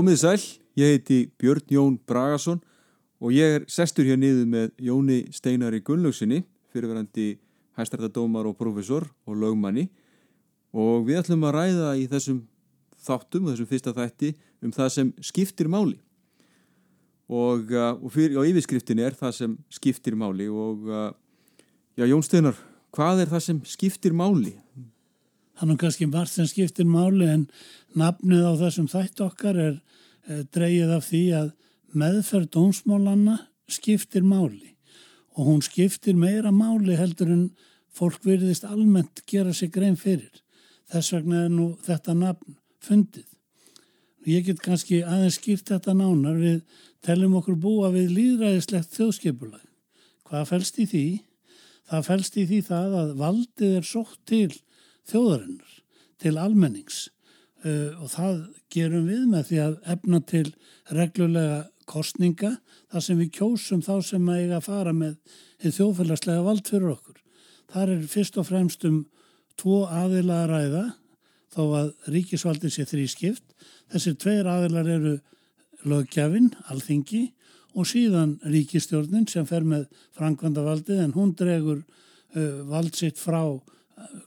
Komið 0.00 0.16
sæl, 0.16 0.44
ég 0.80 0.94
heiti 0.94 1.16
Björn 1.36 1.66
Jón 1.68 1.96
Bragason 2.08 2.62
og 3.20 3.34
ég 3.36 3.58
er 3.58 3.64
sestur 3.68 4.06
hér 4.08 4.16
niður 4.16 4.46
með 4.48 4.70
Jóni 4.80 5.16
Steinari 5.28 5.82
Gunnlaugsinni, 5.84 6.38
fyrirverandi 6.72 7.34
hæstrættadómar 7.76 8.48
og 8.48 8.56
profesor 8.56 9.04
og 9.28 9.36
lögmanni 9.36 9.90
og 10.72 11.04
við 11.04 11.20
ætlum 11.20 11.44
að 11.44 11.52
ræða 11.58 11.90
í 12.00 12.06
þessum 12.08 12.38
þáttum, 12.96 13.50
þessum 13.50 13.68
fyrsta 13.68 13.92
þætti, 13.98 14.30
um 14.64 14.72
það 14.72 14.88
sem 14.94 15.10
skiptir 15.20 15.68
máli 15.68 15.98
og, 17.28 17.68
uh, 17.68 17.92
og, 18.00 18.08
fyrir, 18.14 18.38
og 18.40 18.48
yfirskriftin 18.48 19.04
er 19.04 19.18
það 19.20 19.36
sem 19.36 19.58
skiptir 19.68 20.16
máli 20.16 20.48
og 20.48 20.88
uh, 20.88 21.10
já, 22.00 22.06
Jón 22.08 22.24
Steinar, 22.24 22.56
hvað 22.96 23.26
er 23.26 23.34
það 23.36 23.44
sem 23.50 23.60
skiptir 23.68 24.16
máli? 24.16 24.56
Það 25.60 25.74
er 25.74 25.78
kannski 25.84 26.08
margt 26.08 26.32
sem 26.32 26.48
skiptir 26.48 26.88
máli 26.88 27.28
en 27.28 27.44
nafnið 27.98 28.44
á 28.46 28.52
þessum 28.60 28.88
þætt 28.90 29.22
okkar 29.24 29.58
er 29.58 29.74
e, 30.28 30.42
dreyið 30.52 30.92
af 30.96 31.08
því 31.08 31.22
að 31.38 31.48
meðferð 32.00 32.50
dómsmálanna 32.54 33.36
skiptir 33.70 34.22
máli 34.26 34.76
og 35.36 35.46
hún 35.46 35.62
skiptir 35.64 36.18
meira 36.18 36.52
máli 36.54 36.96
heldur 36.98 37.32
en 37.32 37.44
fólk 37.94 38.22
virðist 38.26 38.66
almennt 38.66 39.22
gera 39.26 39.52
sig 39.54 39.72
grein 39.72 39.96
fyrir. 39.98 40.30
Þess 40.90 41.14
vegna 41.14 41.44
er 41.46 41.52
nú 41.54 41.72
þetta 41.86 42.14
nafn 42.18 42.56
fundið. 42.82 43.26
Ég 44.26 44.44
get 44.46 44.60
kannski 44.62 45.00
aðeins 45.00 45.38
skýrt 45.40 45.70
þetta 45.70 45.94
nánar 45.96 46.36
við 46.38 46.60
tellum 47.06 47.38
okkur 47.40 47.56
búa 47.56 47.90
við 47.94 48.12
líðræðislegt 48.18 48.92
þjóðskipulag. 48.98 49.62
Hvað 50.28 50.48
fælst 50.50 50.78
í 50.78 50.86
því? 50.90 51.04
Það 51.90 52.06
fælst 52.06 52.36
í 52.36 52.44
því 52.46 52.60
það 52.68 52.98
að 53.00 53.14
valdið 53.22 53.78
er 53.78 53.86
sótt 53.86 54.18
til 54.28 54.50
þjóðarinnar, 55.10 55.72
til 56.20 56.36
almennings 56.38 57.08
uh, 57.64 58.02
og 58.02 58.10
það 58.12 58.40
gerum 58.72 59.06
við 59.10 59.26
með 59.30 59.46
því 59.50 59.60
að 59.64 59.78
efna 59.94 60.20
til 60.30 60.46
reglulega 60.90 61.62
kostninga 61.90 62.56
þar 62.90 63.04
sem 63.04 63.18
við 63.18 63.32
kjósum 63.38 63.82
þá 63.82 63.94
sem 64.06 64.28
að 64.30 64.42
eiga 64.44 64.60
að 64.60 64.68
fara 64.68 64.94
með 64.94 65.16
þjóðfélagslega 65.64 66.46
vald 66.46 66.68
fyrir 66.70 66.94
okkur. 66.94 67.18
Það 67.70 67.94
er 67.94 68.06
fyrst 68.10 68.38
og 68.40 68.48
fremst 68.48 68.86
um 68.86 69.00
tvo 69.60 69.82
aðila 69.86 70.44
að 70.44 70.52
ræða 70.54 70.84
þó 71.50 71.62
að 71.80 71.90
ríkisvaldið 72.14 72.74
sé 72.74 72.86
þrískipt. 72.86 73.44
Þessir 73.90 74.16
tveir 74.22 74.48
aðilar 74.50 74.88
eru 74.90 75.16
lögjafinn, 75.88 76.52
alþingi 76.70 77.30
og 77.78 77.86
síðan 77.88 78.36
ríkistjórnin 78.46 79.28
sem 79.30 79.46
fer 79.48 79.66
með 79.66 79.86
framkvæmda 80.18 80.64
valdið 80.66 81.04
en 81.04 81.14
hún 81.14 81.34
dregur 81.38 81.82
uh, 81.82 82.62
vald 82.70 82.96
sitt 82.98 83.18
frá 83.20 83.42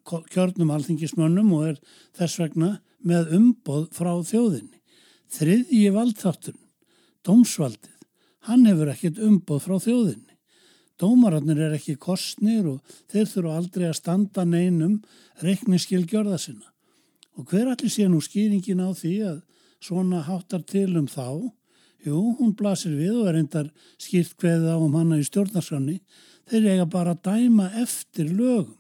kjörnum 0.04 0.72
alþingismönnum 0.76 1.52
og 1.58 1.70
er 1.72 1.80
þess 2.18 2.40
vegna 2.42 2.76
með 3.08 3.34
umboð 3.38 3.88
frá 3.96 4.12
þjóðinni. 4.28 4.80
Þriðji 5.34 5.90
valdþátturinn, 5.96 6.70
dómsvaldið, 7.26 7.98
hann 8.50 8.68
hefur 8.70 8.92
ekkit 8.94 9.22
umboð 9.24 9.64
frá 9.66 9.80
þjóðinni. 9.82 10.34
Dómararnir 11.02 11.60
er 11.66 11.74
ekki 11.76 11.96
kostnir 12.00 12.68
og 12.70 12.94
þeir 13.12 13.26
þurfu 13.32 13.54
aldrei 13.54 13.88
að 13.90 13.98
standa 13.98 14.46
neinum 14.46 15.00
reikningskil 15.42 16.04
gjörða 16.08 16.38
sinna. 16.40 16.70
Og 17.34 17.50
hver 17.50 17.72
allir 17.72 17.92
sé 17.92 18.06
nú 18.08 18.22
skýringin 18.22 18.84
á 18.84 18.94
því 18.94 19.16
að 19.32 19.40
svona 19.84 20.22
háttar 20.28 20.62
til 20.70 20.92
um 21.00 21.10
þá? 21.10 21.50
Jú, 22.04 22.20
hún 22.38 22.54
blasir 22.60 22.94
við 23.00 23.18
og 23.24 23.32
er 23.32 23.40
endar 23.42 23.72
skýrt 23.98 24.38
hverðið 24.38 24.70
á 24.70 24.78
um 24.78 24.96
hana 25.00 25.18
í 25.18 25.26
stjórnarskanni. 25.26 25.98
Þeir 26.52 26.70
eiga 26.74 26.88
bara 26.92 27.16
að 27.16 27.24
dæma 27.26 27.70
eftir 27.82 28.30
lögum. 28.30 28.76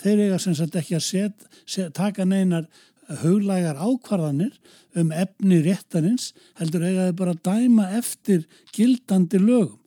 Þeir 0.00 0.24
eiga 0.24 0.38
sem 0.40 0.54
sagt 0.56 0.78
ekki 0.80 0.96
að 0.96 1.04
set, 1.04 1.48
set, 1.68 1.92
taka 1.92 2.24
neinar 2.24 2.70
huglægar 3.22 3.80
ákvarðanir 3.80 4.54
um 4.98 5.12
efni 5.14 5.60
réttanins 5.64 6.30
heldur 6.60 6.84
eiga 6.86 7.08
þeir 7.08 7.18
bara 7.18 7.36
að 7.36 7.44
dæma 7.48 7.86
eftir 7.98 8.46
gildandi 8.74 9.40
lögum 9.42 9.78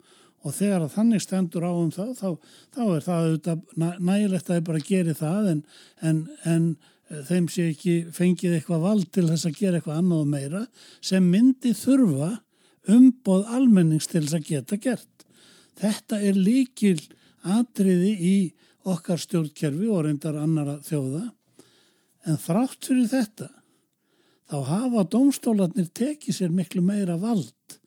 og 0.43 0.55
þegar 0.57 0.83
að 0.83 0.95
þannig 0.97 1.23
stendur 1.23 1.63
á 1.63 1.71
um 1.71 1.91
það 1.93 2.15
þá, 2.19 2.29
þá 2.75 2.81
er 2.83 3.05
það 3.05 3.27
auðvitað 3.27 3.61
nægilegt 3.79 4.49
að 4.49 4.57
þeir 4.57 4.65
bara 4.69 4.87
geri 4.89 5.15
það 5.19 5.51
en, 5.53 5.61
en, 6.03 6.23
en 6.43 6.65
þeim 7.29 7.47
sé 7.51 7.67
ekki 7.71 7.95
fengið 8.15 8.57
eitthvað 8.57 8.87
vald 8.87 9.11
til 9.15 9.27
þess 9.29 9.47
að 9.47 9.59
gera 9.59 9.79
eitthvað 9.79 10.01
annað 10.01 10.23
og 10.25 10.31
meira 10.33 10.63
sem 11.03 11.29
myndi 11.29 11.73
þurfa 11.77 12.31
umboð 12.91 13.45
almennings 13.55 14.09
til 14.11 14.25
þess 14.25 14.37
að 14.39 14.49
geta 14.49 14.79
gert. 14.83 15.25
Þetta 15.79 16.19
er 16.19 16.35
líkil 16.35 16.99
atriði 17.43 18.11
í 18.19 18.35
okkar 18.91 19.21
stjórnkerfi 19.21 19.87
og 19.87 20.03
reyndar 20.03 20.35
annara 20.41 20.75
þjóða 20.83 21.29
en 22.27 22.39
þrátt 22.39 22.87
fyrir 22.87 23.09
þetta 23.11 23.49
þá 24.51 24.57
hafa 24.69 25.05
domstólarnir 25.11 25.89
tekið 25.95 26.37
sér 26.37 26.53
miklu 26.53 26.83
meira 26.85 27.17
vald 27.19 27.79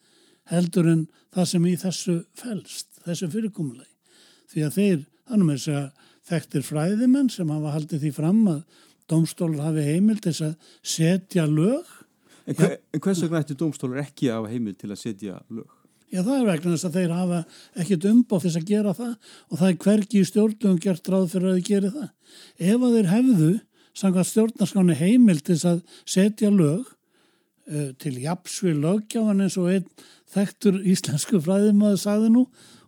heldur 0.51 0.89
en 0.91 1.05
það 1.35 1.49
sem 1.51 1.69
í 1.69 1.75
þessu 1.81 2.17
fælst, 2.39 2.89
þessu 3.05 3.29
fyrirkomulegi. 3.33 3.93
Því 4.51 4.67
að 4.67 4.77
þeir, 4.79 4.99
þannig 5.29 5.49
með 5.49 5.59
þess 5.59 5.77
að 5.77 6.11
þekktir 6.31 6.67
fræðimenn 6.67 7.31
sem 7.33 7.55
hafa 7.55 7.75
haldið 7.75 8.05
því 8.05 8.13
fram 8.17 8.43
að 8.51 8.83
domstólar 9.11 9.69
hafi 9.69 9.87
heimil 9.87 10.19
til 10.23 10.35
að 10.47 10.55
setja 10.83 11.47
lög. 11.51 11.91
En, 12.47 12.55
hver, 12.55 12.77
en 12.95 13.03
hvers 13.03 13.23
vegna 13.25 13.43
ættu 13.43 13.59
domstólar 13.59 14.05
ekki 14.07 14.31
að 14.31 14.41
hafa 14.41 14.55
heimil 14.55 14.77
til 14.79 14.93
að 14.93 15.03
setja 15.03 15.41
lög? 15.51 15.69
Já, 16.07 16.21
það 16.23 16.37
er 16.37 16.45
vegna 16.47 16.73
þess 16.73 16.87
að 16.87 16.97
þeir 17.01 17.13
hafa 17.17 17.39
ekkit 17.83 18.05
umbóð 18.13 18.45
þess 18.45 18.59
að 18.61 18.69
gera 18.69 18.93
það 18.95 19.15
og 19.51 19.59
það 19.61 19.69
er 19.69 19.79
hverki 19.83 20.21
í 20.21 20.27
stjórnum 20.29 20.77
gert 20.83 21.11
ráð 21.11 21.27
fyrir 21.33 21.49
að 21.51 21.57
þeir 21.57 21.67
gera 21.67 21.91
það. 21.97 22.11
Ef 22.63 22.85
að 22.87 22.95
þeir 22.95 23.09
hefðu, 23.11 23.49
samkvæmt 23.97 24.31
stjórnarskáni 24.31 24.97
heimil 24.99 25.41
til 25.41 25.57
þess 25.57 25.71
að 25.71 25.99
setja 26.17 26.53
lög 26.53 26.87
uh, 26.87 27.91
til 28.03 28.15
japsvið 28.23 28.81
lögjáðan 28.85 29.45
eins 29.47 29.59
og 29.61 29.73
einn 29.73 29.91
þekktur 30.35 30.81
íslensku 30.85 31.41
fræðimöðu 31.43 32.01
sagði 32.03 32.33
nú 32.35 32.47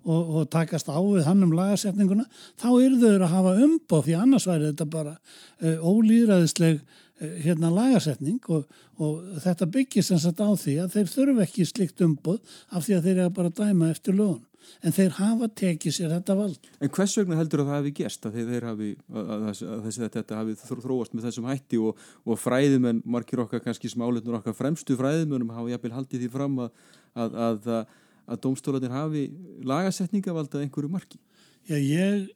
og, 0.08 0.22
og 0.40 0.48
takast 0.52 0.88
á 0.88 0.98
við 1.00 1.26
hann 1.26 1.44
um 1.44 1.54
lagasetninguna, 1.56 2.26
þá 2.60 2.68
eru 2.76 3.00
þau 3.02 3.12
að 3.16 3.32
hafa 3.34 3.56
umbóð 3.66 4.06
því 4.06 4.16
annars 4.18 4.48
væri 4.48 4.70
þetta 4.70 4.88
bara 4.92 5.14
uh, 5.16 5.76
ólýðræðisleg 5.82 6.80
hérna 7.18 7.70
lagasetning 7.74 8.42
og, 8.54 8.66
og 8.98 9.40
þetta 9.44 9.68
byggir 9.74 10.06
sem 10.06 10.20
sagt 10.22 10.42
á 10.42 10.48
því 10.52 10.76
að 10.84 10.94
þeir 10.96 11.10
þurfu 11.14 11.44
ekki 11.44 11.66
slikt 11.68 12.04
umboð 12.04 12.38
af 12.70 12.86
því 12.86 12.98
að 12.98 13.08
þeir 13.08 13.16
eru 13.16 13.34
bara 13.38 13.52
að 13.52 13.60
dæma 13.62 13.90
eftir 13.94 14.18
lögun 14.18 14.44
en 14.84 14.92
þeir 14.92 15.14
hafa 15.16 15.46
tekið 15.56 15.94
sér 15.96 16.10
þetta 16.12 16.34
vald. 16.36 16.66
En 16.84 16.90
hvers 16.92 17.14
vegna 17.16 17.38
heldur 17.38 17.62
að 17.62 17.70
það 17.70 17.78
hefði 17.78 17.92
gerst 17.96 18.26
að 18.28 18.34
hafi, 18.66 18.88
að, 19.08 19.46
að, 19.48 19.86
þetta 20.02 20.40
hafi 20.40 20.56
þróast 20.58 21.14
með 21.14 21.28
þessum 21.28 21.48
hætti 21.48 21.80
og, 21.80 22.02
og 22.28 22.40
fræðimenn, 22.42 23.00
margir 23.08 23.40
okkar 23.46 23.62
kannski 23.64 23.88
smálitnur 23.88 24.40
okkar 24.42 24.56
fremstu 24.58 24.98
fræðimennum 24.98 25.54
hafa 25.56 25.72
jafnvel 25.72 25.94
haldið 25.96 26.26
því 26.26 26.30
fram 26.34 26.60
að 26.66 27.80
að 28.28 28.42
domstólanir 28.44 28.92
hafi 28.92 29.24
lagasetningavaldað 29.64 30.66
einhverju 30.66 30.92
marki? 30.92 31.20
Já, 31.68 31.76
ég 31.76 32.28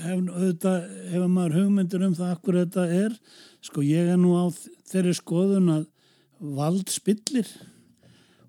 hef 0.00 0.20
auðvitað, 0.32 0.84
hefur 1.10 1.28
maður 1.28 1.56
hugmyndir 1.58 2.04
um 2.06 2.14
það 2.16 2.30
akkur 2.32 2.56
þetta 2.62 2.84
er, 2.96 3.16
sko 3.60 3.82
ég 3.84 4.08
er 4.08 4.16
nú 4.16 4.30
á 4.40 4.48
þeirri 4.88 5.12
skoðun 5.18 5.68
að 5.74 5.82
vald 6.56 6.88
spillir 6.88 7.50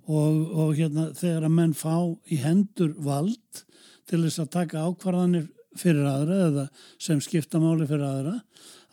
og, 0.07 0.37
og 0.55 0.71
hérna 0.77 1.09
þegar 1.19 1.49
að 1.49 1.55
menn 1.57 1.75
fá 1.75 1.97
í 2.31 2.39
hendur 2.39 2.95
vald 3.03 3.63
til 4.07 4.21
þess 4.23 4.45
að 4.45 4.53
taka 4.55 4.85
ákvarðanir 4.87 5.49
fyrir 5.75 6.07
aðra 6.07 6.39
eða 6.47 6.65
sem 6.95 7.19
skipta 7.19 7.59
máli 7.59 7.89
fyrir 7.89 8.07
aðra, 8.07 8.37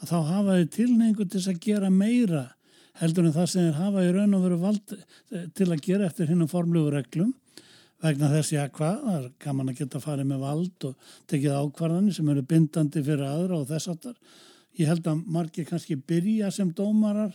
að 0.02 0.10
þá 0.10 0.18
hafa 0.32 0.58
þið 0.58 0.68
tilneingu 0.74 1.22
til 1.22 1.38
þess 1.38 1.52
að 1.54 1.64
gera 1.68 1.94
meira 1.94 2.44
heldur 2.98 3.30
en 3.30 3.36
það 3.38 3.52
sem 3.52 3.68
þeir 3.68 3.78
hafa 3.84 4.08
í 4.08 4.14
raun 4.16 4.34
og 4.34 4.48
veru 4.48 4.62
vald 4.66 4.98
til 5.54 5.70
að 5.70 5.86
gera 5.86 6.10
eftir 6.10 6.32
hinn 6.32 6.42
um 6.42 6.50
formlugu 6.50 6.96
reglum 6.98 7.30
vegna 8.02 8.30
þess 8.30 8.54
að 8.54 8.72
hvað, 8.78 8.98
það 9.04 9.18
er 9.18 9.28
gaman 9.44 9.72
að 9.72 9.80
geta 9.80 10.00
farið 10.02 10.28
með 10.30 10.42
vald 10.44 10.88
og 10.88 11.12
tekið 11.30 11.56
ákvarðanir 11.58 12.16
sem 12.16 12.32
eru 12.32 12.44
bindandi 12.52 13.02
fyrir 13.02 13.26
aðra 13.26 13.58
og 13.58 13.68
þess 13.70 13.92
aftar. 13.92 14.16
Ég 14.78 14.90
held 14.90 15.08
að 15.10 15.22
margir 15.34 15.66
kannski 15.66 15.98
byrja 15.98 16.50
sem 16.54 16.70
dómarar 16.70 17.32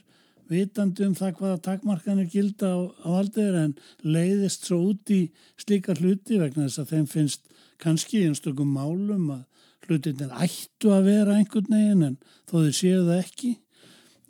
vitandi 0.52 1.08
um 1.08 1.16
það 1.18 1.38
hvaða 1.40 1.62
takmarkanir 1.68 2.30
gilda 2.32 2.70
á, 2.76 2.80
á 3.04 3.10
aldur 3.20 3.58
en 3.60 3.74
leiðist 4.04 4.68
svo 4.68 4.80
út 4.92 5.12
í 5.12 5.26
slíkar 5.60 6.00
hluti 6.00 6.40
vegna 6.40 6.68
þess 6.68 6.84
að 6.84 6.94
þeim 6.94 7.10
finnst 7.12 7.50
kannski 7.84 8.24
einstökum 8.28 8.72
málum 8.72 9.30
að 9.34 9.44
hlutin 9.88 10.32
ættu 10.32 10.94
að 10.96 11.10
vera 11.10 11.38
einhvern 11.38 11.72
veginn 11.72 12.08
en 12.08 12.18
þó 12.48 12.56
þau 12.62 12.76
séu 12.76 13.02
það 13.04 13.18
ekki. 13.20 13.52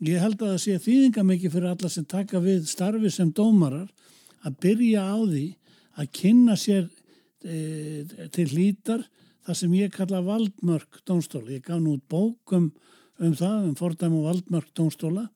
Ég 0.04 0.24
held 0.24 0.42
að 0.42 0.54
það 0.56 0.62
sé 0.64 0.78
þýðinga 0.84 1.26
mikið 1.30 1.54
fyrir 1.54 1.74
alla 1.74 1.90
sem 1.94 2.06
taka 2.10 2.42
við 2.44 2.66
starfi 2.68 3.12
sem 3.14 3.30
dómarar 3.32 3.92
að 4.44 4.58
byrja 4.66 5.04
á 5.06 5.18
því 5.22 5.46
að 6.00 6.12
kynna 6.16 6.56
sér 6.60 6.88
e, 7.44 8.06
til 8.34 8.48
hlítar 8.52 9.06
það 9.44 9.60
sem 9.60 9.78
ég 9.78 9.94
kalla 9.94 10.24
valdmörk 10.24 11.02
dónstóla. 11.08 11.52
Ég 11.58 11.66
gaf 11.68 11.82
nú 11.84 11.98
bókum 12.10 12.72
um 13.20 13.34
það, 13.38 13.70
um 13.70 13.76
fordæm 13.78 14.18
og 14.20 14.30
valdmörk 14.30 14.72
dónstóla 14.78 15.28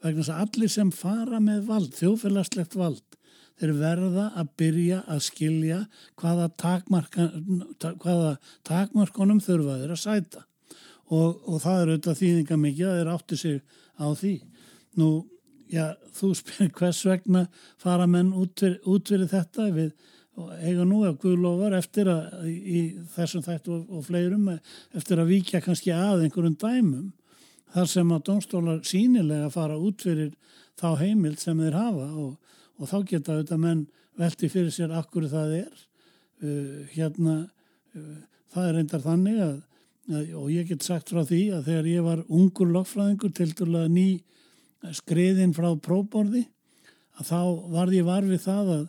vegna 0.00 0.22
þess 0.22 0.32
að 0.32 0.44
allir 0.44 0.72
sem 0.72 0.90
fara 0.94 1.40
með 1.44 1.64
vald, 1.68 1.90
þjóðfélagslegt 1.98 2.76
vald, 2.78 3.18
þeir 3.60 3.74
verða 3.76 4.28
að 4.40 4.52
byrja 4.60 5.00
að 5.10 5.24
skilja 5.26 5.80
hvaða, 6.20 6.46
hvaða 8.00 8.30
takmörkonum 8.64 9.42
þurfa 9.44 9.76
þeir 9.82 9.92
að 9.92 10.00
sæta. 10.00 10.46
Og, 11.10 11.42
og 11.44 11.58
það 11.60 11.82
er 11.82 11.90
auðvitað 11.90 12.20
þýðinga 12.20 12.58
mikið 12.62 12.88
að 12.88 12.98
þeir 12.98 13.12
átti 13.12 13.38
sig 13.40 13.60
á 13.98 14.06
því. 14.16 14.34
Nú, 15.00 15.10
já, 15.70 15.84
þú 16.16 16.32
spyrir 16.38 16.72
hvers 16.78 17.02
vegna 17.06 17.44
fara 17.80 18.08
menn 18.10 18.32
út 18.36 18.58
fyrir, 18.60 19.26
þetta? 19.30 19.68
Við 19.74 19.92
eiga 20.64 20.86
nú 20.88 21.02
að 21.04 21.18
Guðlofar 21.24 21.74
eftir 21.76 22.08
að 22.08 22.46
í 22.48 22.82
þessum 23.14 23.44
þættu 23.44 23.72
og, 23.76 23.88
og 23.98 24.04
fleirum 24.06 24.46
eftir 24.96 25.20
að 25.20 25.32
víkja 25.34 25.60
kannski 25.64 25.92
að 25.92 26.24
einhverjum 26.24 26.56
dæmum 26.60 27.08
þar 27.74 27.90
sem 27.90 28.12
að 28.14 28.24
domstólar 28.28 28.80
sínilega 28.86 29.50
fara 29.52 29.76
út 29.78 30.02
fyrir 30.02 30.32
þá 30.80 30.94
heimild 31.02 31.40
sem 31.42 31.58
þeir 31.60 31.76
hafa 31.76 32.06
og, 32.22 32.36
og 32.80 32.90
þá 32.90 32.96
geta 33.10 33.36
auðvitað 33.36 33.64
menn 33.66 33.86
velti 34.20 34.50
fyrir 34.52 34.72
sér 34.74 34.94
akkur 34.96 35.28
það 35.30 35.56
er. 35.60 35.82
Uh, 36.40 36.88
hérna 36.94 37.36
uh, 37.44 38.16
það 38.54 38.66
er 38.66 38.78
reyndar 38.78 39.04
þannig 39.04 39.42
að, 39.44 39.56
að 40.10 40.34
og 40.40 40.48
ég 40.54 40.70
get 40.70 40.86
sagt 40.86 41.12
frá 41.12 41.20
því 41.28 41.42
að 41.58 41.68
þegar 41.68 41.90
ég 41.90 42.06
var 42.06 42.24
ungur 42.32 42.72
lokfræðingur 42.78 43.34
til 43.36 43.50
dæla 43.58 43.84
ný 43.92 44.08
skriðin 44.96 45.52
frá 45.56 45.68
próborði 45.82 46.46
að 47.20 47.30
þá 47.30 47.40
varði 47.74 48.00
ég 48.00 48.08
varfið 48.08 48.42
það 48.46 48.72
að 48.76 48.86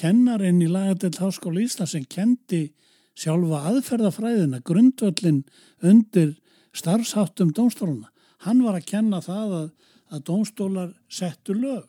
kennarinn 0.00 0.62
í 0.62 0.68
lagadelt 0.70 1.18
Háskóla 1.20 1.62
Íslands 1.64 1.94
sem 1.96 2.04
kendi 2.08 2.70
sjálfa 3.18 3.64
aðferðafræðina, 3.70 4.62
grundvöllin 4.64 5.42
undir 5.84 6.36
starfsháttum 6.76 7.52
dómstóluna. 7.56 8.08
Hann 8.46 8.62
var 8.64 8.78
að 8.78 8.88
kenna 8.88 9.20
það 9.24 9.56
að, 9.58 9.68
að 10.14 10.24
dómstólar 10.28 10.92
settu 11.12 11.56
lög. 11.56 11.88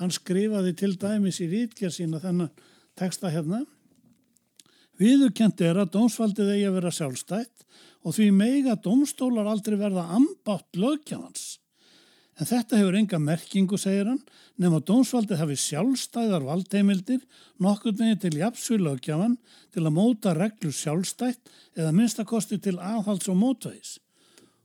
Hann 0.00 0.12
skrifaði 0.14 0.72
til 0.78 0.94
dæmis 1.00 1.40
í 1.44 1.50
rítgerð 1.50 1.96
sína 1.98 2.20
þennan 2.22 2.52
texta 2.96 3.32
hérna. 3.32 3.64
Viðurkendi 5.00 5.66
er 5.68 5.80
að 5.80 5.94
dómsvaldið 5.96 6.54
eigi 6.54 6.68
að 6.68 6.76
vera 6.78 6.92
sjálfstætt 6.92 7.66
og 8.04 8.16
því 8.16 8.30
meiga 8.36 8.76
dómstólar 8.80 9.48
aldrei 9.48 9.76
verða 9.80 10.06
ambátt 10.16 10.76
lögkjafans. 10.76 11.59
En 12.40 12.48
þetta 12.48 12.78
hefur 12.78 12.96
enga 12.96 13.18
merkingu, 13.20 13.76
segir 13.76 14.08
hann, 14.08 14.20
nema 14.60 14.80
dómsvaldið 14.88 15.42
hafi 15.42 15.56
sjálfstæðar 15.60 16.46
valdheimildir 16.46 17.20
nokkur 17.60 17.92
meginn 17.98 18.20
til 18.22 18.38
jafnsvílaugjaman 18.40 19.36
til 19.74 19.84
að 19.84 19.92
móta 19.92 20.32
reglur 20.36 20.72
sjálfstætt 20.72 21.52
eða 21.76 21.92
minnstakosti 21.92 22.56
til 22.64 22.78
aðhalds 22.80 23.28
og 23.28 23.36
mótvægis. 23.42 23.98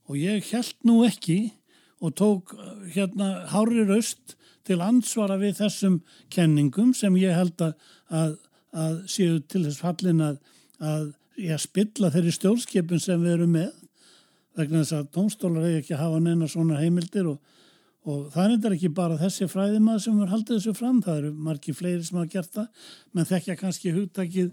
Og 0.07 0.15
ég 0.21 0.47
held 0.53 0.75
nú 0.87 1.01
ekki 1.03 1.51
og 1.99 2.15
tók 2.15 2.53
hérna 2.95 3.45
hári 3.51 3.83
raust 3.83 4.37
til 4.65 4.79
ansvara 4.81 5.35
við 5.41 5.59
þessum 5.59 5.99
kenningum 6.31 6.93
sem 6.95 7.15
ég 7.19 7.35
held 7.35 7.59
að, 7.61 7.73
að, 8.07 8.37
að 8.71 9.01
séu 9.11 9.41
til 9.43 9.65
þess 9.65 9.81
fallin 9.83 10.23
að, 10.23 10.39
að 10.79 11.09
ég 11.43 11.59
spilla 11.59 12.11
þeirri 12.13 12.31
stjórnskipun 12.37 13.03
sem 13.03 13.19
við 13.19 13.35
erum 13.35 13.57
með 13.57 13.73
vegna 14.55 14.85
þess 14.85 14.95
að 14.95 15.11
dómstólar 15.17 15.67
hefur 15.67 15.83
ekki 15.83 15.99
hafa 15.99 16.23
neina 16.23 16.47
svona 16.47 16.79
heimildir 16.79 17.27
og 17.33 17.54
Og 18.05 18.27
það 18.33 18.43
er 18.43 18.51
þetta 18.53 18.71
ekki 18.75 18.89
bara 18.93 19.17
þessi 19.17 19.47
fræðimað 19.49 20.03
sem 20.03 20.17
er 20.21 20.29
haldið 20.29 20.59
þessu 20.59 20.73
fram, 20.77 20.99
það 21.01 21.17
eru 21.21 21.31
margi 21.47 21.73
fleiri 21.73 22.03
sem 22.05 22.19
hafa 22.19 22.31
gert 22.35 22.51
það, 22.53 22.67
menn 23.17 23.27
þekkja 23.31 23.55
kannski 23.61 23.93
hugtakið 23.95 24.51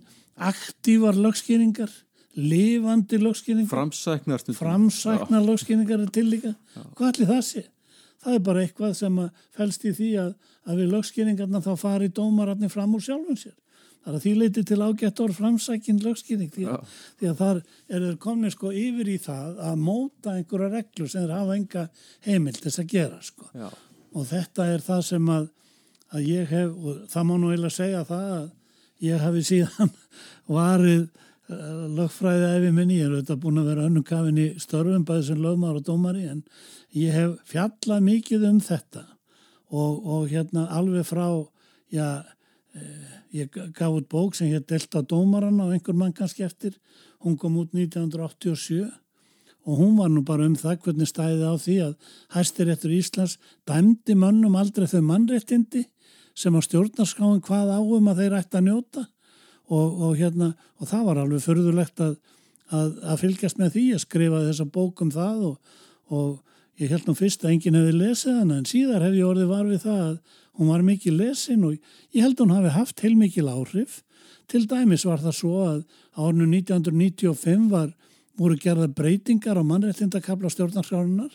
aktívar 0.49 1.19
lögskýringar, 1.21 1.93
lifandi 2.33 3.21
lögskýringar. 3.21 3.69
Framsæknar. 3.69 4.45
Framsæknar 4.57 5.45
lögskýringar 5.45 6.07
er 6.07 6.15
til 6.17 6.31
líka. 6.33 6.55
Já. 6.73 6.87
Hvað 6.97 7.13
ætli 7.13 7.29
það 7.29 7.43
sé? 7.51 7.65
Það 8.23 8.39
er 8.39 8.45
bara 8.47 8.63
eitthvað 8.63 8.95
sem 8.97 9.21
fælst 9.53 9.85
í 9.85 9.93
því 9.99 10.11
að, 10.23 10.33
að 10.71 10.81
við 10.81 10.93
lögskýringarna 10.97 11.61
þá 11.65 11.73
fari 11.77 12.09
dómararnir 12.09 12.73
fram 12.73 12.97
úr 12.97 13.05
sjálfum 13.05 13.37
sér. 13.37 13.57
Það 14.03 14.11
er 14.11 14.17
að 14.19 14.25
því 14.25 14.33
leiti 14.41 14.63
til 14.67 14.79
ágætt 14.83 15.21
orð 15.23 15.37
framsækinn 15.39 16.01
lögskýring 16.03 16.51
því, 16.51 16.65
því 17.21 17.29
að 17.31 17.37
þar 17.39 17.59
er 17.63 18.07
þeir 18.07 18.17
komið 18.25 18.55
sko 18.57 18.73
yfir 18.75 19.11
í 19.13 19.19
það 19.23 19.61
að 19.69 19.77
móta 19.79 20.35
einhverja 20.35 20.71
reglur 20.73 21.13
sem 21.13 21.23
þeir 21.23 21.35
hafa 21.37 21.59
enga 21.59 21.85
heimild 22.27 22.59
þess 22.65 22.83
að 22.83 22.91
gera 22.97 23.21
sko. 23.23 23.47
Já. 23.55 23.69
Og 24.13 24.27
þetta 24.33 24.67
er 24.73 24.83
það 24.83 25.05
sem 25.07 25.31
að, 25.37 25.47
að 26.11 26.27
ég 26.33 26.51
hef, 26.51 26.75
og 26.75 27.07
það 27.15 27.29
má 27.29 27.35
nú 27.37 27.53
eiginlega 27.53 27.77
segja 27.79 28.03
það 28.11 28.35
að 28.41 28.51
ég 29.07 29.23
hafi 29.23 29.47
síðan 29.47 29.95
varið 30.59 31.07
uh, 31.07 31.87
lögfræðið 32.01 32.67
ég 32.67 32.77
minni, 32.77 32.99
ég 32.99 33.07
er 33.07 33.17
auðvitað 33.17 33.43
búin 33.47 33.63
að 33.63 33.73
vera 33.73 33.87
önnum 33.87 34.07
kafin 34.11 34.43
í 34.43 34.51
störfum 34.63 35.07
bæði 35.07 35.29
sem 35.31 35.43
lögmar 35.47 35.79
og 35.79 35.87
dómari 35.87 36.27
en 36.31 36.43
ég 36.99 37.15
hef 37.15 37.39
fjallað 37.55 38.07
mikið 38.11 38.51
um 38.51 38.61
þetta 38.63 39.07
og, 39.73 40.03
og 40.05 40.31
hérna 40.35 40.67
alveg 40.75 41.07
frá, 41.09 41.27
já, 41.93 42.09
eh, 42.75 43.22
ég 43.33 43.49
gaf 43.73 43.95
út 43.97 44.09
bók 44.09 44.35
sem 44.35 44.51
hér 44.53 44.65
Delta 44.65 45.01
Dómaran 45.01 45.61
á 45.61 45.73
einhver 45.73 45.97
mann 45.97 46.13
kannski 46.13 46.45
eftir. 46.45 46.77
Hún 47.25 47.37
kom 47.37 47.57
út 47.57 47.73
1987 47.73 48.91
og 49.65 49.79
hún 49.79 49.97
var 49.97 50.11
nú 50.11 50.25
bara 50.27 50.47
um 50.47 50.57
það 50.59 50.81
hvernig 50.85 51.09
stæði 51.09 51.47
á 51.47 51.55
því 51.55 51.77
að 51.87 51.95
hæstiréttur 52.35 52.93
Íslands 52.93 53.39
dæmdi 53.69 54.17
mannum 54.19 54.57
aldrei 54.59 54.89
þau 54.91 55.03
mannréttindi 55.07 55.87
sem 56.35 56.55
á 56.57 56.61
stjórnarskáin 56.61 57.43
hvað 57.47 57.75
áum 57.79 58.11
að 58.11 58.23
þeir 58.23 58.39
ætti 58.41 58.59
að 58.59 58.67
njóta. 58.69 59.07
Og, 59.73 60.01
og, 60.03 60.17
hérna, 60.19 60.53
og 60.83 60.89
það 60.91 61.05
var 61.07 61.21
alveg 61.23 61.45
förðulegt 61.45 62.01
að, 62.03 62.17
að, 62.69 62.97
að 63.09 63.21
fylgjast 63.23 63.61
með 63.61 63.77
því. 63.77 63.85
Að 63.95 64.03
skrifa 64.05 64.41
þessa 64.49 64.67
bók 64.75 65.01
um 65.05 65.13
það 65.15 65.45
og, 65.49 65.77
og 66.13 66.83
ég 66.83 66.93
held 66.93 67.07
nú 67.09 67.15
fyrst 67.17 67.47
að 67.47 67.55
enginn 67.55 67.79
hefði 67.79 67.95
lesið 67.97 68.41
hana 68.41 68.59
en 68.59 68.69
síðar 68.69 69.07
hef 69.07 69.17
ég 69.17 69.29
orðið 69.29 69.53
var 69.53 69.71
við 69.71 69.85
það 69.87 70.03
að 70.03 70.17
hún 70.59 70.71
var 70.73 70.85
mikið 70.85 71.19
lesin 71.19 71.65
og 71.67 71.79
ég 72.13 72.25
held 72.25 72.41
hún 72.41 72.55
hafi 72.55 72.73
haft 72.75 73.03
heilmikil 73.05 73.49
áhrif. 73.51 74.03
Til 74.51 74.67
dæmis 74.69 75.07
var 75.09 75.23
það 75.23 75.37
svo 75.39 75.55
að 75.65 75.81
árinu 76.19 76.49
1995 76.51 77.71
var, 77.73 77.93
voru 78.37 78.57
gerða 78.61 78.89
breytingar 78.89 79.61
á 79.61 79.65
mannrættindakabla 79.65 80.51
stjórnarskrárunar 80.53 81.33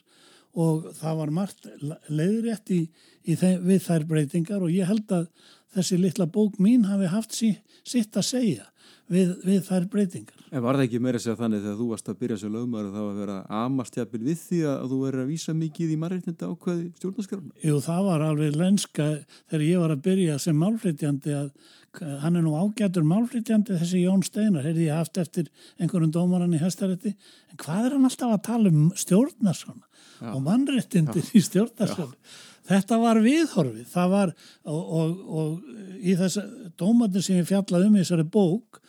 og 0.58 0.90
það 0.98 1.20
var 1.20 1.34
margt 1.34 1.68
leiðrétt 2.10 2.72
í, 2.74 2.82
í 3.26 3.36
þeim, 3.38 3.62
við 3.66 3.84
þær 3.86 4.08
breytingar 4.10 4.66
og 4.66 4.74
ég 4.74 4.90
held 4.90 5.14
að 5.14 5.28
þessi 5.76 6.00
litla 6.02 6.28
bók 6.32 6.58
mín 6.64 6.88
hafi 6.88 7.12
haft 7.12 7.36
sí, 7.36 7.54
sitt 7.88 8.18
að 8.18 8.28
segja 8.28 8.68
við, 9.12 9.34
við 9.46 9.64
þær 9.68 9.88
breytingar. 9.92 10.44
En 10.52 10.64
var 10.64 10.78
það 10.78 10.86
ekki 10.88 11.02
meira 11.04 11.20
að 11.20 11.26
segja 11.26 11.40
þannig 11.42 11.64
þegar 11.64 11.80
þú 11.80 11.88
varst 11.92 12.12
að 12.12 12.20
byrja 12.22 12.38
sem 12.42 12.54
lögmaður 12.54 12.94
þá 12.94 13.02
að 13.04 13.20
vera 13.22 13.38
amastjapil 13.62 14.22
við 14.24 14.44
því 14.44 14.62
að 14.72 14.86
þú 14.92 15.00
verður 15.02 15.24
að 15.24 15.32
vísa 15.34 15.56
mikið 15.58 15.94
í 15.94 15.98
margirtinda 16.04 16.52
ákveði 16.52 16.86
stjórnarskrafna? 17.00 17.52
Jú, 17.64 17.80
það 17.88 18.08
var 18.08 18.26
alveg 18.28 18.62
lenska 18.62 19.10
þegar 19.50 19.68
ég 19.68 19.84
var 19.84 19.96
að 19.96 20.06
byrja 20.08 20.40
sem 20.44 20.64
málflýtjandi 20.64 21.36
að 21.38 21.52
hann 21.98 22.38
er 22.38 22.46
nú 22.46 22.54
ágætur 22.54 23.06
málflýtjandi 23.08 23.78
þessi 23.80 24.04
Jón 24.04 24.24
Steinar, 24.26 24.66
heyrði 24.68 24.86
ég 24.86 25.00
haft 25.00 25.18
eftir 25.18 25.48
einhverjum 25.82 26.12
dómaran 26.14 26.54
í 26.54 26.62
hestarétti 26.62 27.16
en 27.16 27.62
hvað 27.64 27.88
er 27.88 27.96
hann 27.96 28.10
alltaf 28.10 28.36
að 28.36 28.44
tala 28.46 28.74
um 28.74 28.92
stjórnarskrafna 28.94 30.34
og 30.34 30.44
mannréttindir 30.46 31.32
í 31.34 31.42
stjórnarskrafna? 31.42 32.20
Þetta 32.68 33.00
var 33.00 33.22
viðhorfið, 33.24 33.86
það 33.94 34.14
var 34.14 34.34
og, 34.68 34.82
og, 35.02 35.12
og 35.28 36.00
í 36.04 36.16
þess 36.20 36.42
dómatin 36.80 37.24
sem 37.24 37.40
ég 37.40 37.48
fjallaði 37.48 37.88
um 37.88 37.96
í 37.96 38.04
þessari 38.04 38.28
bók 38.34 38.82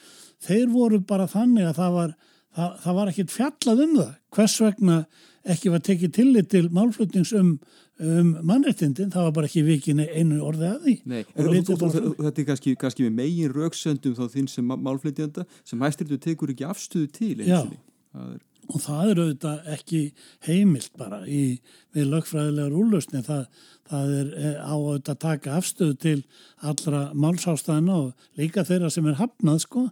þeir 0.44 0.68
voru 0.72 1.00
bara 1.06 1.28
þannig 1.30 1.68
að 1.68 1.80
það 1.80 1.96
var, 1.96 2.14
það, 2.56 2.78
það 2.84 2.98
var 3.00 3.12
ekkit 3.12 3.34
fjallað 3.34 3.84
um 3.84 3.98
það. 3.98 4.14
Hvers 4.36 4.56
vegna 4.64 4.98
ekki 5.48 5.72
var 5.72 5.84
tekið 5.84 6.14
tillit 6.18 6.50
til 6.52 6.64
málflutnings 6.74 7.32
um, 7.38 7.54
um 8.02 8.32
mannrettindin, 8.46 9.12
það 9.14 9.28
var 9.28 9.36
bara 9.38 9.48
ekki 9.48 9.64
vikin 9.66 10.02
einu 10.04 10.42
orði 10.44 10.68
að 10.68 10.84
því. 10.84 10.96
Nei, 11.08 11.22
og, 11.34 11.48
og, 11.48 11.86
og 11.86 12.20
þetta 12.26 12.42
er 12.42 12.48
kannski, 12.52 12.74
kannski 12.80 13.06
með 13.06 13.16
megin 13.22 13.54
rauksöndum 13.54 14.18
þá 14.18 14.26
þinn 14.34 14.50
sem 14.52 14.74
málflutjanda 14.74 15.46
sem 15.62 15.86
hæstirðu 15.86 16.20
tekur 16.28 16.52
ekki 16.54 16.68
afstöðu 16.68 17.10
til 17.14 17.34
einsinni. 17.38 17.80
Það 18.12 18.34
er 18.34 18.44
og 18.68 18.82
það 18.84 19.10
er 19.10 19.20
auðvitað 19.22 19.68
ekki 19.74 20.00
heimilt 20.44 20.92
bara 21.00 21.22
í, 21.24 21.58
við 21.96 22.10
lögfræðilegar 22.12 22.76
úrlausni 22.76 23.22
það, 23.24 23.46
það 23.88 24.12
er 24.18 24.32
eh, 24.36 24.58
á 24.60 24.74
auðvitað 24.76 25.14
að 25.14 25.22
taka 25.22 25.54
afstöðu 25.56 25.96
til 26.02 26.16
allra 26.70 27.02
málsástæðina 27.16 27.96
og 28.02 28.26
líka 28.40 28.66
þeirra 28.68 28.90
sem 28.92 29.08
er 29.08 29.16
hafnað 29.22 29.62
sko. 29.64 29.86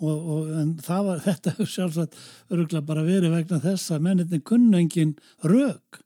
Og, 0.00 0.30
og 0.36 0.84
var, 0.86 1.22
þetta 1.26 1.56
hefur 1.56 1.72
sjálfsagt 1.74 2.18
öruglega 2.52 2.86
bara 2.86 3.06
verið 3.06 3.34
vegna 3.34 3.60
þess 3.64 3.90
að 3.96 4.06
menninni 4.06 4.42
kunnengin 4.46 5.16
rauk 5.42 6.02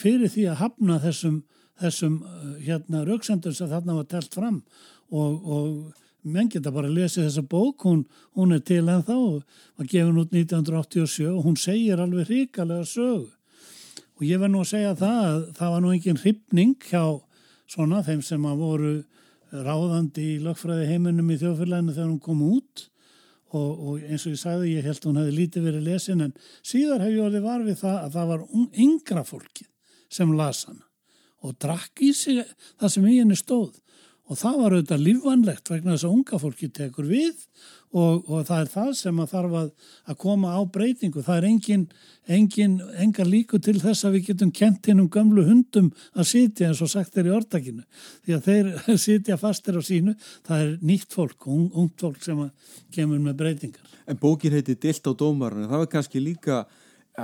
fyrir 0.00 0.32
því 0.32 0.46
að 0.50 0.60
hafna 0.64 1.00
þessum, 1.04 1.42
þessum 1.80 2.20
eh, 2.24 2.52
hérna 2.70 3.04
rauksendur 3.08 3.56
sem 3.56 3.68
þarna 3.68 4.00
var 4.00 4.08
telt 4.08 4.32
fram. 4.36 4.62
Og, 5.10 5.44
og 5.44 5.70
menn 6.22 6.50
geta 6.52 6.72
bara 6.74 6.90
að 6.90 6.98
lesa 7.00 7.24
þessa 7.24 7.44
bók 7.48 7.86
hún, 7.88 8.04
hún 8.36 8.54
er 8.56 8.62
til 8.66 8.84
en 8.88 9.04
þá 9.06 9.16
var 9.78 9.88
gefin 9.88 10.20
út 10.20 10.32
1987 10.34 11.28
og 11.30 11.44
hún 11.46 11.56
segir 11.60 12.00
alveg 12.02 12.28
hrikalega 12.28 12.86
sög 12.88 13.28
og 14.20 14.26
ég 14.28 14.40
verð 14.40 14.52
nú 14.52 14.64
að 14.64 14.72
segja 14.74 14.96
það 15.00 15.22
að 15.26 15.44
það 15.56 15.74
var 15.74 15.84
nú 15.84 15.92
engin 15.94 16.20
hrypning 16.20 16.76
hjá 16.90 17.04
svona 17.70 18.02
þeim 18.04 18.22
sem 18.26 18.44
að 18.44 18.60
voru 18.60 18.94
ráðandi 19.50 20.26
í 20.36 20.40
lögfræði 20.44 20.88
heiminum 20.90 21.30
í 21.32 21.38
þjóðfélaginu 21.40 21.94
þegar 21.96 22.10
hún 22.10 22.22
kom 22.22 22.42
út. 22.46 22.86
Og, 23.50 23.70
og 23.82 24.02
eins 24.06 24.22
og 24.28 24.36
ég 24.36 24.38
sagði 24.38 24.74
ég 24.76 24.84
held 24.86 25.00
að 25.00 25.06
hún 25.08 25.16
hefði 25.18 25.32
lítið 25.34 25.64
verið 25.66 25.86
lesin 25.88 26.20
en 26.22 26.34
síðar 26.62 27.02
hef 27.02 27.16
ég 27.16 27.24
orðið 27.24 27.46
var 27.48 27.64
við 27.66 27.80
það 27.80 27.96
að 27.98 28.12
það 28.14 28.28
var 28.30 28.44
yngra 28.84 29.24
fólki 29.26 29.66
sem 30.06 30.34
las 30.38 30.60
hana 30.68 30.86
og 31.42 31.56
drakk 31.58 32.02
í 32.06 32.12
sig 32.14 32.44
það 32.78 32.92
sem 32.94 33.08
í 33.10 33.16
henni 33.16 33.38
stóð 33.40 33.80
og 34.30 34.38
það 34.38 34.58
var 34.60 34.74
auðvitað 34.76 35.04
lífvanlegt 35.08 35.70
vegna 35.72 35.94
þess 35.96 36.06
að 36.06 36.16
unga 36.16 36.38
fólki 36.38 36.68
tekur 36.70 37.08
við 37.10 37.46
og, 37.90 38.28
og 38.30 38.44
það 38.46 38.60
er 38.60 38.68
það 38.70 38.90
sem 39.00 39.20
að 39.22 39.32
þarf 39.32 39.56
að, 39.60 39.70
að 40.12 40.18
koma 40.22 40.52
á 40.54 40.60
breytingu. 40.76 41.24
Það 41.26 41.40
er 41.40 41.46
engin, 41.48 41.86
engin, 42.38 42.76
enga 43.02 43.26
líku 43.26 43.58
til 43.62 43.74
þess 43.82 44.06
að 44.06 44.16
við 44.16 44.28
getum 44.28 44.52
kent 44.54 44.86
hinn 44.86 45.02
um 45.02 45.08
gamlu 45.10 45.44
hundum 45.48 45.90
að 46.14 46.28
sitja 46.30 46.70
eins 46.70 46.82
og 46.86 46.92
sagt 46.92 47.18
er 47.18 47.30
í 47.30 47.34
orðtakinu. 47.34 47.82
Því 48.26 48.36
að 48.36 48.46
þeir 48.46 48.70
sitja 49.06 49.40
fastir 49.40 49.80
á 49.80 49.82
sínu, 49.82 50.14
það 50.46 50.66
er 50.66 50.76
nýtt 50.92 51.16
fólk, 51.16 51.48
un, 51.50 51.66
ungt 51.74 51.98
fólk 52.04 52.22
sem 52.22 52.44
kemur 52.94 53.22
með 53.24 53.40
breytingar. 53.42 53.96
En 54.06 54.18
bókin 54.20 54.54
heiti 54.54 54.78
Dilt 54.78 55.10
á 55.10 55.12
dómarinn, 55.14 55.66
það 55.70 55.84
var 55.84 55.90
kannski 55.90 56.22
líka 56.22 56.62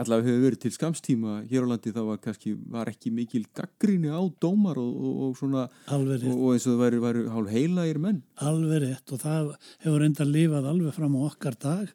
allavega 0.00 0.30
hefur 0.30 0.44
verið 0.44 0.60
til 0.62 0.72
skamstíma 0.74 1.34
hér 1.50 1.64
á 1.64 1.70
landi 1.70 1.92
þá 1.94 2.00
var 2.06 2.20
kannski 2.22 2.52
var 2.72 2.90
ekki 2.90 3.12
mikil 3.14 3.44
gaggríni 3.56 4.12
á 4.12 4.20
dómar 4.42 4.78
og, 4.80 4.92
og, 4.92 5.16
og 5.26 5.38
svona 5.38 5.64
og, 5.66 6.12
og 6.34 6.52
eins 6.52 6.66
og 6.66 6.76
það 6.80 6.98
væri, 7.04 7.24
hálf 7.32 7.54
heilaðir 7.54 8.00
menn. 8.02 8.20
Alveg 8.42 8.84
rétt 8.84 9.14
og 9.16 9.22
það 9.24 9.50
hefur 9.86 10.06
enda 10.06 10.28
lífað 10.28 10.70
alveg 10.72 10.96
fram 10.96 11.18
á 11.18 11.20
okkar 11.30 11.58
dag. 11.62 11.90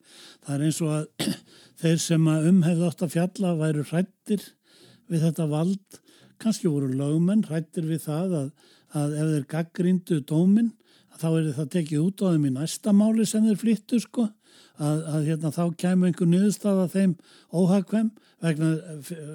Það 0.46 0.58
er 0.58 0.65
eins 0.67 0.81
og 0.81 0.93
að 0.98 1.31
þeir 1.81 2.03
sem 2.08 2.29
að 2.34 2.50
umhefðu 2.51 2.89
átt 2.89 3.05
að 3.05 3.15
fjalla 3.15 3.55
væru 3.62 3.88
hrættir 3.91 4.46
við 5.12 5.25
þetta 5.27 5.50
vald. 5.51 6.01
Kannski 6.41 6.72
voru 6.72 6.91
lögumenn 6.91 7.48
hrættir 7.48 7.89
við 7.89 8.05
það 8.08 8.38
að, 8.43 8.53
að 8.98 9.17
ef 9.22 9.34
þeir 9.36 9.50
gaggríndu 9.55 10.22
dómin 10.27 10.72
þá 11.22 11.27
er 11.38 11.50
það 11.55 11.74
tekið 11.75 12.05
út 12.05 12.24
á 12.24 12.27
þeim 12.31 12.46
í 12.48 12.53
næsta 12.55 12.93
máli 12.96 13.25
sem 13.29 13.46
þeir 13.46 13.60
flyttu 13.62 14.00
sko 14.01 14.27
að, 14.82 15.06
að 15.13 15.30
hérna, 15.30 15.53
þá 15.53 15.63
kemur 15.84 16.10
einhver 16.10 16.30
niðurstaða 16.30 16.89
þeim 16.91 17.15
óhagkvæm 17.53 18.12
vegna 18.41 18.70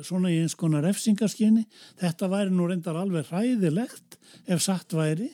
svona 0.07 0.33
í 0.35 0.41
eins 0.43 0.57
konar 0.59 0.85
refsingarskinni. 0.87 1.67
Þetta 2.01 2.31
væri 2.33 2.55
nú 2.55 2.67
reyndar 2.67 2.99
alveg 2.99 3.29
hræðilegt 3.31 4.19
ef 4.51 4.65
satt 4.65 4.97
væri 4.97 5.31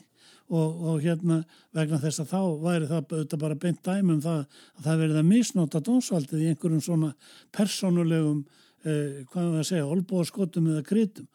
og, 0.53 0.83
og 0.85 0.99
hérna 1.05 1.43
vegna 1.75 2.01
þess 2.03 2.25
að 2.25 2.33
þá 2.33 2.43
væri 2.67 2.91
það 2.91 3.39
bara 3.41 3.61
beint 3.63 3.81
dæmum 3.87 4.21
það 4.25 4.43
að 4.43 4.83
það 4.89 5.01
verið 5.05 5.21
að 5.23 5.31
misnóta 5.31 5.85
dónsvaldið 5.87 6.43
í 6.43 6.51
einhverjum 6.53 6.85
svona 6.85 7.15
persónulegum, 7.57 8.45
eh, 8.85 9.23
hvað 9.33 9.47
er 9.47 9.55
það 9.55 9.63
að 9.63 9.71
segja, 9.71 9.89
olbóðskotum 9.97 10.69
eða 10.75 10.85
krytum 10.89 11.31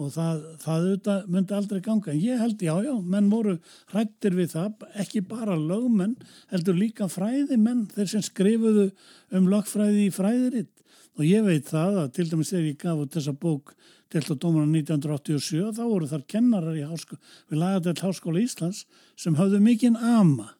og 0.00 0.12
það, 0.14 0.42
það 0.62 0.86
myndi 1.28 1.56
aldrei 1.56 1.80
ganga. 1.84 2.12
En 2.12 2.20
ég 2.22 2.40
held, 2.40 2.62
já, 2.64 2.72
já, 2.86 2.92
menn 3.12 3.30
voru 3.32 3.56
hrættir 3.92 4.36
við 4.38 4.54
það, 4.54 4.86
ekki 5.04 5.22
bara 5.28 5.58
lögmenn, 5.58 6.16
heldur 6.52 6.78
líka 6.78 7.08
fræðimenn, 7.12 7.86
þeir 7.94 8.12
sem 8.14 8.24
skrifuðu 8.24 8.90
um 9.36 9.48
lögfræði 9.52 10.06
í 10.06 10.14
fræðiritt. 10.14 10.72
Og 11.18 11.26
ég 11.26 11.44
veit 11.44 11.68
það 11.68 11.98
að 12.04 12.12
til 12.16 12.28
dæmis 12.30 12.52
þegar 12.52 12.68
ég 12.70 12.80
gaf 12.80 13.02
út 13.02 13.16
þessa 13.18 13.34
bók 13.36 13.74
til 14.10 14.22
þá 14.24 14.32
dómarna 14.42 14.80
1987, 14.80 15.74
þá 15.76 15.82
voru 15.84 16.08
þar 16.10 16.24
kennarar 16.30 16.78
við 16.78 17.60
lagadelt 17.60 18.02
Háskóla 18.02 18.42
Íslands 18.42 18.86
sem 19.18 19.36
hafðu 19.38 19.60
mikinn 19.62 19.98
ama 20.00 20.54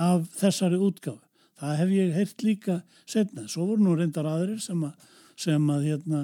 af 0.00 0.28
þessari 0.38 0.78
útgáfu. 0.80 1.20
Það 1.60 1.76
hef 1.78 1.92
ég 1.94 2.14
heilt 2.16 2.42
líka 2.42 2.78
setnað. 3.06 3.50
Svo 3.52 3.68
voru 3.68 3.84
nú 3.84 3.92
reyndar 3.98 4.26
aðrir 4.26 4.58
sem 4.62 4.80
að, 4.86 4.94
sem 5.38 5.68
að 5.70 5.84
hérna, 5.90 6.22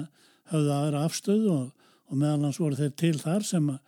hafðu 0.51 0.73
aðra 0.75 1.03
afstöðu 1.07 1.53
og 1.53 1.80
og 2.11 2.19
meðal 2.19 2.45
hans 2.45 2.59
voru 2.59 2.77
þeir 2.77 2.93
til 2.99 3.15
þar 3.21 3.47
sem 3.47 3.69
að 3.71 3.79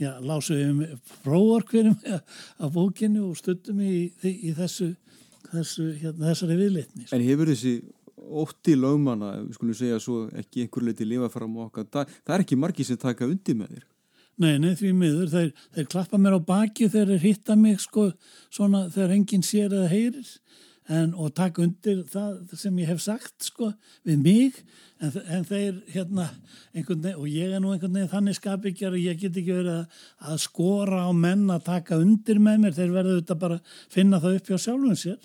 já, 0.00 0.12
lásuði 0.22 0.68
um 0.70 0.82
próvorkverjum 1.26 1.96
á 2.06 2.66
bókinu 2.76 3.28
og 3.30 3.38
stuttum 3.38 3.82
í, 3.84 4.08
í, 4.22 4.34
í 4.50 4.54
þessu, 4.56 4.92
þessu 5.50 5.88
hérna, 6.00 6.30
þessari 6.30 6.58
viðlitni. 6.60 7.08
En 7.12 7.24
hefur 7.26 7.52
þessi 7.52 7.76
ótti 8.42 8.76
lögmanna, 8.78 9.34
við 9.42 9.56
skulum 9.58 9.76
segja 9.76 10.00
svo 10.00 10.26
ekki 10.38 10.64
einhver 10.64 10.86
leiti 10.86 11.06
lifa 11.08 11.30
fram 11.32 11.56
á 11.58 11.66
okkar 11.66 11.88
það, 11.90 12.12
það 12.22 12.36
er 12.36 12.44
ekki 12.46 12.60
margi 12.60 12.86
sem 12.86 13.00
taka 13.00 13.28
undir 13.28 13.58
með 13.58 13.74
þér. 13.76 13.88
Nei, 14.42 14.54
nei, 14.58 14.72
því 14.78 14.90
miður, 14.96 15.26
þeir, 15.28 15.50
þeir 15.74 15.88
klappa 15.92 16.18
mér 16.18 16.38
á 16.38 16.40
baki 16.42 16.88
þeir 16.90 17.12
hitta 17.20 17.56
mig 17.58 17.82
sko, 17.82 18.08
svona 18.48 18.86
þegar 18.94 19.12
enginn 19.18 19.44
sér 19.44 19.74
eða 19.74 19.90
heyrir 19.90 20.30
en, 20.92 21.12
og 21.16 21.32
taka 21.36 21.62
undir 21.64 22.02
það 22.10 22.54
sem 22.58 22.78
ég 22.82 22.90
hef 22.92 23.02
sagt 23.04 23.46
sko, 23.48 23.70
við 24.06 24.22
mig. 24.22 24.60
En, 25.02 25.14
en 25.34 25.46
þeir 25.46 25.80
hérna 25.90 26.28
veginn, 26.74 27.08
og 27.16 27.24
ég 27.26 27.54
er 27.54 27.62
nú 27.62 27.72
einhvern 27.72 27.96
veginn 27.96 28.12
þannig 28.12 28.38
skapikjar 28.38 28.94
og 28.94 29.02
ég 29.02 29.18
get 29.18 29.38
ekki 29.40 29.56
verið 29.56 29.72
að, 29.80 29.96
að 30.30 30.42
skora 30.44 31.02
á 31.08 31.10
menn 31.16 31.48
að 31.50 31.66
taka 31.70 31.98
undir 31.98 32.38
með 32.42 32.62
mér. 32.62 32.76
Þeir 32.78 32.94
verður 32.94 33.18
þetta 33.20 33.38
bara 33.42 33.58
að 33.58 33.74
finna 33.96 34.22
það 34.22 34.38
upp 34.38 34.52
hjá 34.52 34.62
sjálfum 34.66 35.00
sér. 35.02 35.18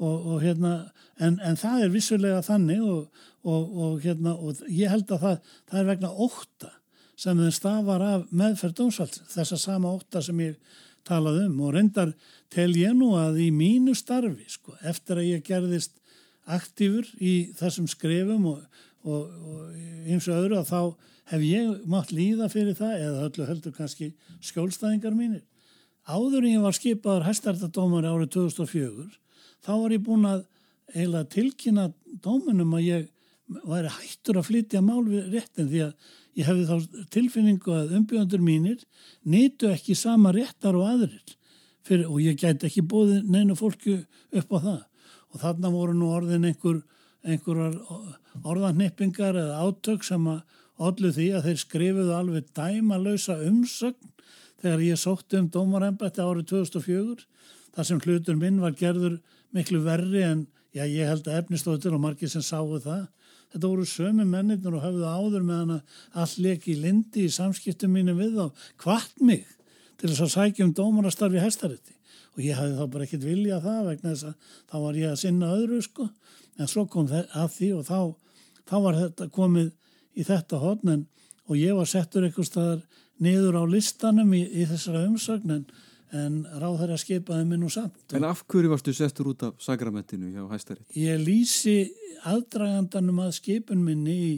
Og, 0.00 0.16
og 0.34 0.42
hérna 0.42 0.74
en, 1.20 1.38
en 1.44 1.58
það 1.60 1.86
er 1.86 1.94
vissulega 1.94 2.42
þannig 2.44 2.84
og, 2.84 3.24
og 3.44 4.04
hérna 4.04 4.34
og 4.36 4.60
ég 4.68 4.92
held 4.92 5.10
að 5.14 5.24
það, 5.26 5.56
það 5.70 5.82
er 5.82 5.90
vegna 5.94 6.12
óta 6.26 6.74
sem 7.20 7.40
þeim 7.40 7.52
stafar 7.52 8.04
af 8.04 8.28
meðferð 8.32 8.78
dómsvald 8.78 9.18
þessa 9.28 9.58
sama 9.60 9.92
óta 9.92 10.22
sem 10.24 10.38
ég 10.40 10.78
talað 11.08 11.44
um 11.46 11.60
og 11.64 11.74
reyndar 11.74 12.12
tel 12.52 12.70
ég 12.78 12.94
nú 12.96 13.12
að 13.18 13.40
í 13.46 13.50
mínu 13.54 13.94
starfi 13.98 14.46
sko, 14.50 14.76
eftir 14.82 15.20
að 15.20 15.30
ég 15.30 15.46
gerðist 15.46 15.96
aktífur 16.50 17.06
í 17.20 17.52
þessum 17.58 17.86
skrefum 17.90 18.48
og, 18.52 18.60
og, 19.04 19.28
og 19.28 20.10
eins 20.10 20.28
og 20.28 20.40
öðru 20.40 20.60
að 20.60 20.70
þá 20.70 20.80
hef 21.30 21.46
ég 21.46 21.86
mátt 21.90 22.12
líða 22.14 22.50
fyrir 22.50 22.76
það 22.78 23.04
eða 23.06 23.26
öllu 23.28 23.46
heldur 23.46 23.76
kannski 23.76 24.10
skjólstæðingar 24.48 25.14
mínir. 25.14 25.44
Áður 26.08 26.42
en 26.42 26.54
ég 26.56 26.64
var 26.64 26.74
skipaður 26.74 27.28
hæstartadómari 27.28 28.10
árið 28.10 28.32
2004 28.34 29.06
þá 29.62 29.72
var 29.76 29.94
ég 29.94 30.04
búin 30.04 30.26
að 30.26 30.46
eiginlega 30.90 31.30
tilkynna 31.36 31.90
dómunum 32.24 32.74
að 32.78 32.86
ég 32.88 33.08
væri 33.66 33.92
hættur 33.94 34.40
að 34.40 34.48
flytja 34.48 34.82
mál 34.82 35.02
við 35.06 35.30
réttin 35.34 35.70
því 35.70 35.84
að 35.86 36.10
ég 36.40 36.48
hefði 36.48 36.66
þá 36.68 37.04
tilfinningu 37.14 37.74
að 37.76 37.94
umbjöndur 37.98 38.42
mínir 38.44 38.82
nýtu 39.28 39.70
ekki 39.70 39.96
sama 39.98 40.32
réttar 40.34 40.78
og 40.78 40.88
aðrir 40.88 41.36
fyrir, 41.86 42.06
og 42.08 42.20
ég 42.22 42.38
gæti 42.38 42.68
ekki 42.68 42.84
bóði 42.86 43.20
neina 43.24 43.56
fólki 43.58 44.00
upp 44.36 44.54
á 44.56 44.58
það. 44.58 44.80
Og 45.30 45.42
þarna 45.42 45.72
voru 45.72 45.94
nú 45.96 46.10
orðin 46.14 46.48
einhver, 46.48 46.80
einhverjar 47.22 47.76
orðannippingar 48.42 49.38
eða 49.38 49.60
átök 49.66 50.06
sem 50.06 50.26
að 50.30 50.40
allu 50.80 51.12
því 51.12 51.26
að 51.36 51.48
þeir 51.48 51.60
skrifuðu 51.60 52.14
alveg 52.16 52.48
dæmalausa 52.56 53.36
umsögn 53.46 54.14
þegar 54.60 54.84
ég 54.84 55.00
sótti 55.00 55.40
um 55.40 55.48
dómarembætti 55.52 56.24
árið 56.24 56.48
2004 56.54 57.26
þar 57.76 57.88
sem 57.88 58.00
hlutur 58.04 58.38
minn 58.40 58.60
var 58.62 58.76
gerður 58.78 59.18
miklu 59.54 59.82
verri 59.84 60.24
en 60.24 60.46
já, 60.72 60.84
ég 60.86 61.08
held 61.08 61.28
að 61.28 61.42
efnistóttir 61.42 61.94
og 61.96 62.02
margir 62.02 62.32
sem 62.32 62.44
sáu 62.44 62.78
það 62.80 63.06
þetta 63.52 63.66
voru 63.66 63.86
sömu 63.88 64.26
mennir 64.28 64.66
og 64.70 64.84
hafðu 64.84 65.06
áður 65.06 65.46
með 65.46 65.62
hana 65.62 65.78
all 66.22 66.34
leki 66.44 66.76
lindi 66.78 67.26
í 67.26 67.32
samskiptum 67.34 67.92
mínu 67.94 68.14
við 68.18 68.36
þá. 68.38 68.64
Hvart 68.84 69.24
mig 69.24 69.46
til 70.00 70.10
þess 70.10 70.24
að 70.26 70.34
sækja 70.36 70.66
um 70.66 70.74
dómarastarfi 70.76 71.42
hestarétti 71.42 71.96
og 72.36 72.44
ég 72.44 72.58
hafði 72.58 72.78
þá 72.78 72.92
bara 72.94 73.06
ekkert 73.06 73.26
viljað 73.26 73.66
það 73.66 73.88
vegna 73.90 74.14
þess 74.14 74.28
að 74.30 74.56
þá 74.70 74.76
var 74.84 75.00
ég 75.00 75.10
að 75.10 75.20
sinna 75.24 75.52
öðru 75.56 75.82
sko. 75.84 76.08
En 76.60 76.70
svo 76.70 76.86
kom 76.90 77.08
það 77.10 77.36
að 77.42 77.52
því 77.56 77.70
og 77.76 77.86
þá, 77.88 78.00
þá 78.70 78.76
var 78.86 79.00
þetta 79.00 79.30
komið 79.34 79.70
í 80.14 80.26
þetta 80.26 80.62
hodn 80.62 81.04
og 81.50 81.58
ég 81.58 81.74
var 81.74 81.88
settur 81.90 82.26
eitthvað 82.26 82.46
staðar 82.46 82.82
niður 83.20 83.58
á 83.60 83.64
listanum 83.68 84.30
í, 84.36 84.44
í 84.46 84.66
þessara 84.68 85.06
umsögn 85.08 85.64
en 86.16 86.40
ráð 86.58 86.80
þær 86.80 86.92
að 86.94 87.02
skipaði 87.04 87.46
minn 87.46 87.66
og 87.66 87.72
samt. 87.74 88.14
En 88.16 88.26
af 88.26 88.42
hverju 88.50 88.72
varstu 88.72 88.94
settur 88.96 89.30
út 89.32 89.44
af 89.46 89.62
sagramentinu 89.62 90.32
hjá 90.32 90.42
hæstari? 90.50 90.82
Ég 90.98 91.20
lýsi 91.22 91.76
aðdragandanum 92.26 93.22
að 93.24 93.36
skipun 93.38 93.84
minni 93.84 94.16
í 94.26 94.32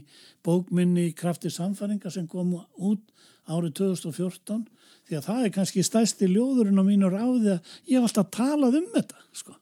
bókminni 0.45 1.11
krafti 1.17 1.51
samfæringa 1.53 2.13
sem 2.13 2.29
kom 2.29 2.55
út 2.59 3.03
árið 3.49 3.75
2014 3.81 4.67
því 5.09 5.19
að 5.19 5.27
það 5.27 5.47
er 5.47 5.55
kannski 5.57 5.85
stæsti 5.87 6.29
ljóðurinn 6.31 6.79
á 6.79 6.85
mínu 6.87 7.11
ráði 7.11 7.57
að 7.57 7.73
ég 7.89 7.99
hef 7.99 8.07
alltaf 8.09 8.31
talað 8.37 8.79
um 8.83 8.89
þetta 8.95 9.25
sko. 9.33 9.57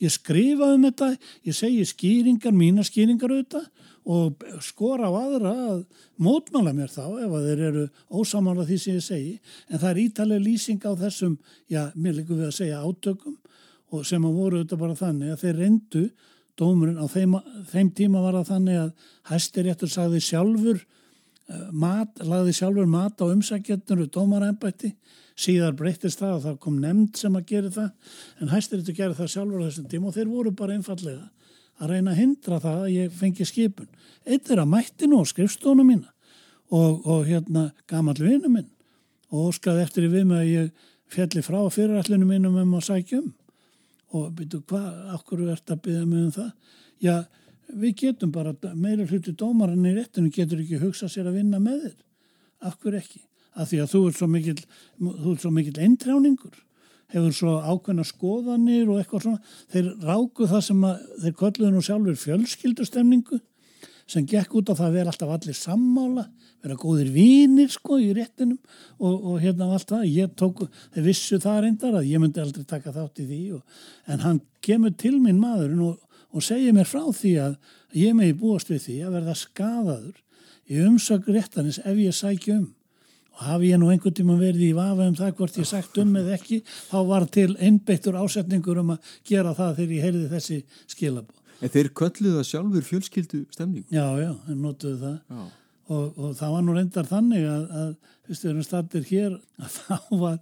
Ég 0.00 0.12
skrifa 0.14 0.70
um 0.74 0.86
þetta, 0.88 1.10
ég 1.44 1.56
segi 1.56 1.84
skýringar, 1.84 2.56
mína 2.56 2.84
skýringar 2.86 3.34
auðvitað 3.34 3.68
og 4.08 4.44
skora 4.64 5.10
á 5.10 5.12
aðra 5.12 5.52
að 5.74 5.82
mótmála 6.22 6.72
mér 6.76 6.88
þá 6.92 7.04
ef 7.20 7.34
að 7.36 7.46
þeir 7.50 7.62
eru 7.68 7.84
ósamála 8.08 8.64
því 8.68 8.78
sem 8.80 8.96
ég 8.96 9.04
segi. 9.04 9.34
En 9.68 9.78
það 9.82 9.90
er 9.90 10.02
ítalega 10.04 10.44
lýsing 10.46 10.82
á 10.88 10.92
þessum, 11.02 11.36
já, 11.68 11.82
mér 11.94 12.20
líkum 12.20 12.40
við 12.40 12.48
að 12.48 12.58
segja 12.58 12.80
átökum 12.80 13.36
og 13.90 14.06
sem 14.06 14.24
að 14.24 14.36
voru 14.38 14.60
auðvitað 14.60 14.82
bara 14.84 14.98
þannig 14.98 15.32
að 15.34 15.42
þeir 15.44 15.60
reyndu 15.60 16.04
dómurinn 16.60 17.00
á 17.00 17.06
þeim, 17.10 17.36
þeim 17.70 17.90
tíma 17.96 18.22
var 18.24 18.38
það 18.40 18.50
þannig 18.54 18.80
að 18.80 19.10
hæstiréttur 19.30 19.90
sagði 19.90 20.20
sjálfur 20.24 20.78
uh, 20.80 21.68
mat, 21.72 22.20
lagði 22.20 22.54
sjálfur 22.56 22.90
mat 22.90 23.20
á 23.20 23.26
umsækjarnir 23.30 24.04
og 24.04 24.12
dómarænbætti 24.14 24.92
síðar 25.40 25.76
breytist 25.78 26.20
það 26.20 26.36
og 26.36 26.42
það 26.46 26.58
kom 26.64 26.80
nefnd 26.82 27.20
sem 27.20 27.36
að 27.38 27.46
gera 27.50 27.74
það 27.74 28.16
en 28.40 28.52
hæstiréttur 28.52 28.98
gera 28.98 29.18
það 29.18 29.32
sjálfur 29.34 29.64
á 29.64 29.66
þessum 29.68 29.90
tíma 29.92 30.10
og 30.10 30.16
þeir 30.18 30.32
voru 30.32 30.54
bara 30.56 30.76
einfallega 30.76 31.30
að 31.80 31.94
reyna 31.94 32.12
að 32.12 32.20
hindra 32.20 32.60
það 32.60 32.82
að 32.84 32.94
ég 32.94 33.16
fengi 33.16 33.46
skipun. 33.48 33.88
Eitt 34.28 34.50
er 34.52 34.60
að 34.62 34.72
mættinu 34.74 35.20
og 35.20 35.28
skrifstónu 35.30 35.86
mína 35.86 36.10
og, 36.70 37.06
og 37.06 37.26
hérna 37.28 37.70
gammal 37.90 38.18
vinu 38.20 38.52
minn 38.52 38.68
og 39.30 39.50
óskaði 39.50 39.84
eftir 39.84 40.06
í 40.06 40.12
við 40.12 40.26
með 40.28 40.42
að 40.42 40.50
ég 40.50 40.88
fjalli 41.10 41.42
frá 41.42 41.60
fyrirallinu 41.72 42.28
mínum 42.28 42.58
um 42.60 42.76
að 42.78 42.86
sækja 42.90 43.22
um 43.22 43.30
og 44.10 44.30
byrju 44.34 44.62
hvað, 44.66 44.86
okkur 45.16 45.44
er 45.44 45.58
þetta 45.60 45.76
að 45.76 45.82
byggja 45.84 46.06
mig 46.10 46.22
um 46.24 46.30
það? 46.34 46.78
Já, 47.00 47.16
við 47.80 47.92
getum 48.00 48.32
bara, 48.34 48.54
meira 48.74 49.06
hluti 49.06 49.34
dómarann 49.38 49.86
í 49.86 49.92
réttinu 49.94 50.32
getur 50.34 50.62
ekki 50.64 50.80
hugsað 50.82 51.12
sér 51.12 51.28
að 51.30 51.38
vinna 51.38 51.60
með 51.62 51.84
þér. 51.84 51.92
Okkur 52.70 52.96
ekki. 52.98 53.22
Af 53.54 53.70
því 53.70 53.78
að 53.84 53.92
þú 53.92 54.00
ert 54.08 54.18
svo 54.18 54.28
mikil, 54.30 54.56
þú 54.98 55.34
ert 55.34 55.44
svo 55.44 55.52
mikil 55.54 55.76
eintráningur 55.86 56.58
hefur 57.12 57.34
svo 57.34 57.54
ákveðna 57.60 58.04
skoðanir 58.06 58.90
og 58.90 59.00
eitthvað 59.00 59.26
svona. 59.26 59.54
Þeir 59.72 59.88
ráku 60.06 60.48
það 60.50 60.66
sem 60.66 60.84
að, 60.88 61.06
þeir 61.24 61.38
kölluðu 61.40 61.70
nú 61.74 61.82
sjálfur 61.86 62.20
fjölskyldustemningu 62.24 63.40
sem 64.10 64.26
gekk 64.26 64.56
út 64.58 64.70
á 64.70 64.74
það 64.74 64.86
að 64.88 64.96
vera 64.98 65.12
alltaf 65.12 65.32
allir 65.36 65.54
sammála, 65.56 66.24
vera 66.64 66.76
góðir 66.80 67.12
vínir 67.14 67.68
sko 67.70 68.00
í 68.02 68.08
réttinum 68.16 68.58
og, 68.98 69.14
og 69.14 69.36
hérna 69.42 69.68
á 69.70 69.74
allt 69.76 69.92
það. 69.92 70.06
Ég 70.10 70.32
tók, 70.38 70.64
þeir 70.94 71.06
vissu 71.06 71.38
það 71.42 71.60
reyndar 71.66 72.00
að 72.00 72.08
ég 72.10 72.22
myndi 72.22 72.42
aldrei 72.42 72.66
taka 72.66 72.94
þátt 72.96 73.22
í 73.22 73.28
því 73.28 73.42
og, 73.58 73.84
en 74.10 74.24
hann 74.24 74.40
kemur 74.66 74.96
til 74.98 75.14
minn 75.22 75.38
maðurinn 75.38 75.86
og, 75.92 76.00
og 76.34 76.46
segir 76.46 76.74
mér 76.74 76.90
frá 76.90 77.04
því 77.06 77.36
að 77.46 77.56
ég 78.00 78.18
megi 78.18 78.34
búast 78.42 78.70
við 78.70 78.82
því 78.88 78.98
að 79.06 79.16
verða 79.18 79.38
skadaður 79.38 80.18
í 80.70 80.82
umsökk 80.86 81.30
réttanis 81.30 81.80
ef 81.82 82.02
ég 82.02 82.14
sækja 82.14 82.58
um 82.58 82.68
og 83.36 83.44
hafi 83.46 83.70
ég 83.72 83.80
nú 83.80 83.90
einhvern 83.92 84.16
tíma 84.16 84.36
verið 84.40 84.66
í 84.68 84.72
vafa 84.76 85.06
um 85.08 85.16
það 85.18 85.36
hvort 85.38 85.58
ég 85.60 85.68
sagt 85.68 86.00
um 86.02 86.16
eða 86.20 86.36
ekki 86.36 86.60
þá 86.90 86.98
var 87.08 87.26
til 87.32 87.50
einbeittur 87.56 88.18
ásetningur 88.20 88.82
um 88.82 88.94
að 88.96 89.14
gera 89.28 89.54
það 89.56 89.78
þegar 89.80 89.94
ég 89.96 90.06
heyrði 90.08 90.26
þessi 90.34 90.58
skilabó. 90.90 91.36
En 91.60 91.72
þeir 91.72 91.90
kölluðu 91.96 92.36
það 92.38 92.46
sjálfur 92.48 92.86
fjölskyldu 92.88 93.40
stemning? 93.52 93.84
Já, 93.92 94.06
já, 94.20 94.30
þeir 94.46 94.60
notuðu 94.60 95.00
það 95.02 95.48
og, 95.90 96.18
og 96.18 96.34
það 96.38 96.54
var 96.54 96.64
nú 96.64 96.76
reyndar 96.76 97.08
þannig 97.08 97.46
að, 97.50 97.64
að 97.82 97.90
fyrstu 98.28 98.46
við 98.46 98.52
erum 98.52 98.66
startir 98.66 99.06
hér 99.10 99.36
að 99.64 99.76
þá 99.76 99.96
var, 100.22 100.36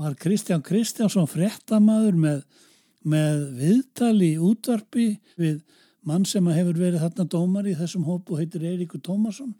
var 0.00 0.18
Kristján 0.24 0.64
Kristjánsson 0.64 1.30
frettamæður 1.30 2.20
með, 2.26 2.44
með 3.04 3.42
viðtali 3.60 4.30
útvarpi 4.40 5.08
við 5.40 5.60
mann 6.04 6.26
sem 6.28 6.46
hefur 6.52 6.78
verið 6.80 7.04
þarna 7.04 7.28
dómar 7.32 7.68
í 7.68 7.76
þessum 7.78 8.06
hópu 8.08 8.38
heitir 8.40 8.66
Eiríkur 8.68 9.02
Tómasson 9.04 9.54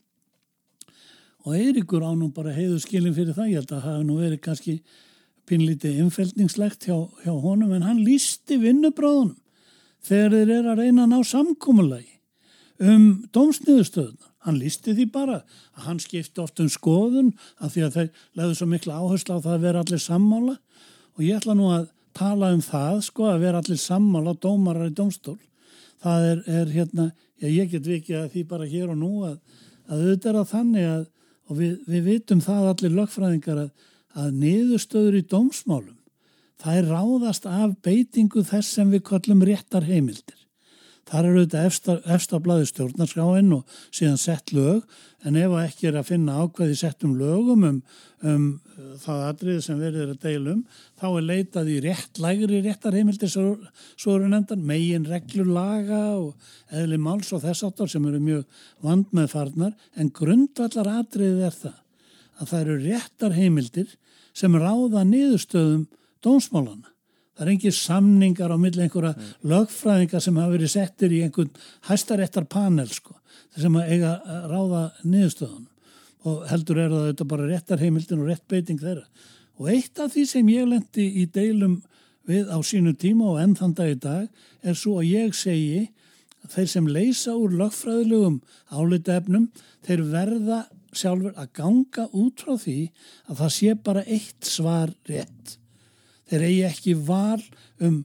og 1.44 1.56
Eiríkur 1.58 2.04
ánum 2.04 2.32
bara 2.32 2.54
heiðu 2.56 2.78
skilin 2.80 3.14
fyrir 3.16 3.36
það, 3.36 3.50
ég 3.52 3.60
held 3.60 3.72
að 3.72 3.82
það 3.82 3.90
hafi 3.90 4.06
nú 4.08 4.18
verið 4.20 4.40
kannski 4.44 4.76
pinlítið 5.48 6.00
innfældningslegt 6.00 6.86
hjá, 6.88 6.96
hjá 7.24 7.32
honum 7.32 7.74
en 7.76 7.84
hann 7.84 8.00
lísti 8.04 8.56
vinnubráðunum 8.62 9.36
þegar 10.04 10.36
þeir 10.36 10.52
eru 10.58 10.72
að 10.72 10.80
reyna 10.80 11.04
að 11.04 11.12
ná 11.12 11.28
samkómulagi 11.28 12.14
um 12.84 13.04
dómsniðustöðuna. 13.34 14.30
Hann 14.44 14.58
lísti 14.60 14.92
því 14.92 15.06
bara 15.12 15.38
að 15.72 15.86
hann 15.86 16.00
skipti 16.02 16.42
oft 16.42 16.60
um 16.60 16.68
skoðun 16.68 17.30
af 17.56 17.72
því 17.72 17.84
að 17.86 17.94
þeir 17.98 18.08
leiðu 18.36 18.56
svo 18.58 18.68
miklu 18.68 18.92
áherslu 18.92 19.38
á 19.40 19.44
það 19.44 19.54
að 19.54 19.64
vera 19.64 19.84
allir 19.84 20.02
sammála 20.04 20.56
og 21.14 21.22
ég 21.24 21.38
ætla 21.38 21.56
nú 21.56 21.70
að 21.72 21.86
tala 22.14 22.50
um 22.54 22.60
það 22.64 23.00
sko 23.08 23.28
að 23.30 23.44
vera 23.46 23.62
allir 23.62 23.80
sammála 23.80 24.36
dómarar 24.40 24.90
í 24.90 24.96
dómstól. 24.96 25.38
Það 26.04 26.28
er, 26.30 26.42
er 26.60 26.72
hérna, 26.74 27.06
já 27.40 27.48
ég 27.48 27.72
get 27.72 27.88
vikið 27.88 28.20
að 28.20 28.30
því 28.34 28.44
bara 28.50 28.68
hér 28.68 28.92
og 28.92 29.00
nú 29.00 29.12
að, 29.24 29.38
að 29.88 30.04
auðvitað 30.04 30.30
er 30.32 30.40
að 30.40 30.52
þannig 30.52 30.90
að 30.90 31.06
og 31.48 31.58
við, 31.58 31.74
við 31.88 32.08
vitum 32.08 32.40
það 32.44 32.70
allir 32.70 32.96
lögfræðingar 32.98 33.60
að, 33.66 33.70
að 34.14 34.40
niðurstöður 34.44 35.18
í 35.20 35.26
dómsmálum 35.28 35.98
það 36.64 36.78
er 36.78 36.90
ráðast 36.90 37.46
af 37.50 37.76
beitingu 37.84 38.44
þess 38.46 38.78
sem 38.78 38.90
við 38.92 39.04
kallum 39.10 39.44
réttar 39.44 39.84
heimildir. 39.84 40.43
Þar 41.04 41.26
eru 41.28 41.40
þetta 41.44 41.62
efsta, 41.68 41.94
efsta 42.14 42.38
blaði 42.40 42.68
stjórnarskráin 42.70 43.50
og 43.52 43.74
síðan 43.92 44.20
sett 44.20 44.52
lög 44.56 44.86
en 45.24 45.36
ef 45.36 45.56
ekki 45.60 45.88
er 45.90 45.98
að 46.00 46.08
finna 46.12 46.38
ákveði 46.40 46.78
settum 46.80 47.12
lögum 47.18 47.66
um, 47.68 47.80
um 48.24 48.46
það 49.02 49.24
atriði 49.28 49.64
sem 49.66 49.80
verður 49.80 50.14
að 50.14 50.22
deilum 50.24 50.62
þá 51.00 51.06
er 51.10 51.26
leitað 51.28 51.70
í 51.74 51.76
rétt 51.84 52.20
lægri 52.24 52.62
réttar 52.64 52.96
heimildir 52.96 53.32
svo 53.32 54.16
eru 54.16 54.30
nefndan 54.32 54.64
megin 54.64 55.04
reglur 55.08 55.50
laga 55.52 56.00
og 56.16 56.48
eðli 56.72 57.00
máls 57.00 57.32
og 57.36 57.44
þess 57.44 57.66
áttar 57.68 57.92
sem 57.92 58.08
eru 58.08 58.22
mjög 58.24 58.64
vand 58.84 59.12
með 59.16 59.30
farnar 59.36 59.76
en 60.00 60.12
grundvallar 60.14 60.90
atriðið 61.02 61.44
er 61.50 61.60
það 61.60 61.78
að 62.40 62.50
það 62.50 62.64
eru 62.64 62.80
réttar 62.88 63.36
heimildir 63.36 63.94
sem 64.34 64.56
ráða 64.58 65.04
niðurstöðum 65.06 65.86
dómsmálana. 66.24 66.93
Það 67.34 67.46
er 67.46 67.52
engin 67.54 67.74
samningar 67.74 68.52
á 68.54 68.58
milli 68.60 68.84
einhverja 68.84 69.14
mm. 69.16 69.30
lögfræðingar 69.50 70.22
sem 70.22 70.36
hafa 70.38 70.54
verið 70.54 70.70
settir 70.70 71.14
í 71.14 71.22
einhvern 71.26 71.50
hæstaréttar 71.88 72.46
panel 72.50 72.86
sko, 72.94 73.16
sem 73.58 73.78
að 73.78 73.94
eiga 73.94 74.12
að 74.22 74.44
ráða 74.52 74.82
niðurstöðunum 75.02 75.70
og 76.24 76.44
heldur 76.48 76.78
er 76.80 76.92
það 76.92 77.08
þetta 77.08 77.26
bara 77.32 77.48
réttarheimildin 77.50 78.22
og 78.22 78.30
réttbeiting 78.30 78.78
þeirra. 78.80 79.02
Og 79.60 79.68
eitt 79.74 80.00
af 80.00 80.14
því 80.14 80.22
sem 80.30 80.48
ég 80.54 80.70
lendi 80.70 81.08
í 81.20 81.26
deilum 81.34 81.74
við 82.28 82.48
á 82.48 82.58
sínu 82.64 82.94
tíma 82.96 83.34
og 83.34 83.42
enn 83.42 83.56
þann 83.58 83.74
dag 83.76 83.90
í 83.92 83.98
dag 84.00 84.46
er 84.64 84.78
svo 84.78 84.96
að 85.02 85.10
ég 85.10 85.34
segi 85.36 85.82
að 86.44 86.54
þeir 86.54 86.70
sem 86.72 86.88
leysa 86.96 87.34
úr 87.36 87.58
lögfræðilegum 87.58 88.38
álitaefnum, 88.72 89.50
þeir 89.84 90.06
verða 90.14 90.62
sjálfur 90.94 91.34
að 91.36 91.52
ganga 91.58 92.06
út 92.14 92.46
frá 92.46 92.56
því 92.60 92.78
að 93.28 93.42
það 93.42 93.54
sé 93.58 93.76
bara 93.84 94.06
eitt 94.06 94.48
svar 94.48 94.94
rétt 95.10 95.58
þeir 96.30 96.46
eigi 96.48 96.66
ekki 96.68 96.94
val 97.06 97.42
um 97.84 98.02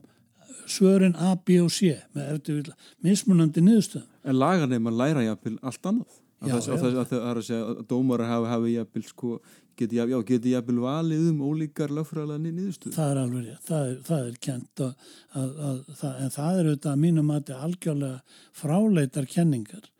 svörin 0.70 1.16
A, 1.18 1.34
B 1.34 1.60
og 1.64 1.70
C 1.74 1.94
með 2.14 2.34
eftir 2.36 2.72
mismunandi 3.04 3.62
niðurstöðum. 3.64 4.08
En 4.24 4.38
lagan 4.38 4.74
er 4.74 4.82
maður 4.82 5.00
læra 5.00 5.24
jafnvel 5.26 5.56
allt 5.66 5.88
annað. 5.90 6.18
Já, 6.40 6.54
já. 6.56 6.76
Það 6.80 7.16
er 7.18 7.38
að 7.38 7.42
segja 7.44 7.64
að 7.68 7.80
dómar 7.90 8.22
hafi, 8.24 8.48
hafi 8.48 8.74
jafnvel 8.74 9.02
sko, 9.04 9.30
geti, 9.76 9.98
já, 9.98 10.20
geti 10.28 10.54
jafnvel 10.54 10.78
valið 10.84 11.26
um 11.32 11.42
ólíkar 11.44 11.92
lögfræðlega 11.96 12.44
niðurstöðum. 12.44 12.96
Það 12.96 13.10
er 13.10 13.22
alveg 13.22 13.48
það 13.68 13.88
er, 13.88 13.96
það 14.08 14.28
er 14.28 14.38
kent 14.46 14.84
að, 14.86 15.08
að, 15.42 15.50
að, 15.70 15.80
en 16.10 16.36
það 16.36 16.60
er 16.60 16.70
auðvitað 16.70 16.92
að 16.92 17.02
mínum 17.04 17.32
að 17.32 17.40
þetta 17.40 17.56
er 17.56 17.66
algjörlega 17.68 18.38
fráleitar 18.62 19.28
kenningar. 19.34 19.90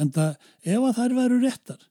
En 0.00 0.14
það, 0.14 0.48
ef 0.64 0.88
að 0.88 0.96
þær 1.00 1.18
veru 1.20 1.42
réttar 1.42 1.84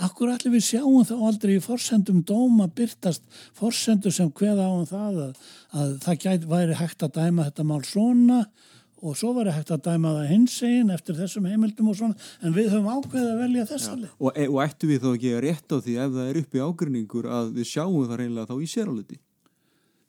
Akkur 0.00 0.30
allir 0.32 0.54
við 0.54 0.64
sjáum 0.64 1.04
þá 1.04 1.14
aldrei 1.28 1.58
í 1.58 1.62
forsendum 1.62 2.22
dóma 2.24 2.70
byrtast 2.72 3.24
forsendur 3.56 4.14
sem 4.14 4.30
hveða 4.32 4.68
á 4.68 4.72
um 4.72 4.86
það 4.88 5.22
að, 5.26 5.46
að 5.76 5.94
það 6.06 6.20
gæti, 6.24 6.50
væri 6.50 6.76
hægt 6.78 7.04
að 7.04 7.16
dæma 7.18 7.48
þetta 7.50 7.66
mál 7.68 7.82
svona 7.84 8.40
og 9.00 9.16
svo 9.16 9.32
væri 9.36 9.52
hægt 9.52 9.72
að 9.74 9.84
dæma 9.88 10.14
það 10.16 10.32
hins 10.32 10.56
einn 10.64 10.94
eftir 10.94 11.18
þessum 11.20 11.48
heimildum 11.48 11.92
og 11.92 11.98
svona 12.00 12.28
en 12.40 12.56
við 12.56 12.72
höfum 12.72 12.88
ákveðið 12.96 13.30
að 13.30 13.42
velja 13.44 13.66
þessalið. 13.70 14.10
Og, 14.16 14.32
e, 14.32 14.48
og 14.48 14.58
ættu 14.64 14.90
við 14.90 15.04
þá 15.04 15.10
ekki 15.12 15.32
að 15.34 15.44
rétta 15.46 15.76
á 15.76 15.84
því 15.84 15.96
ef 16.04 16.12
það 16.16 16.30
er 16.30 16.40
uppi 16.42 16.64
ágrinningur 16.64 17.30
að 17.40 17.54
við 17.56 17.70
sjáum 17.74 18.02
það 18.02 18.20
reynilega 18.22 18.50
þá 18.50 18.56
í 18.56 18.70
séráluti? 18.74 19.20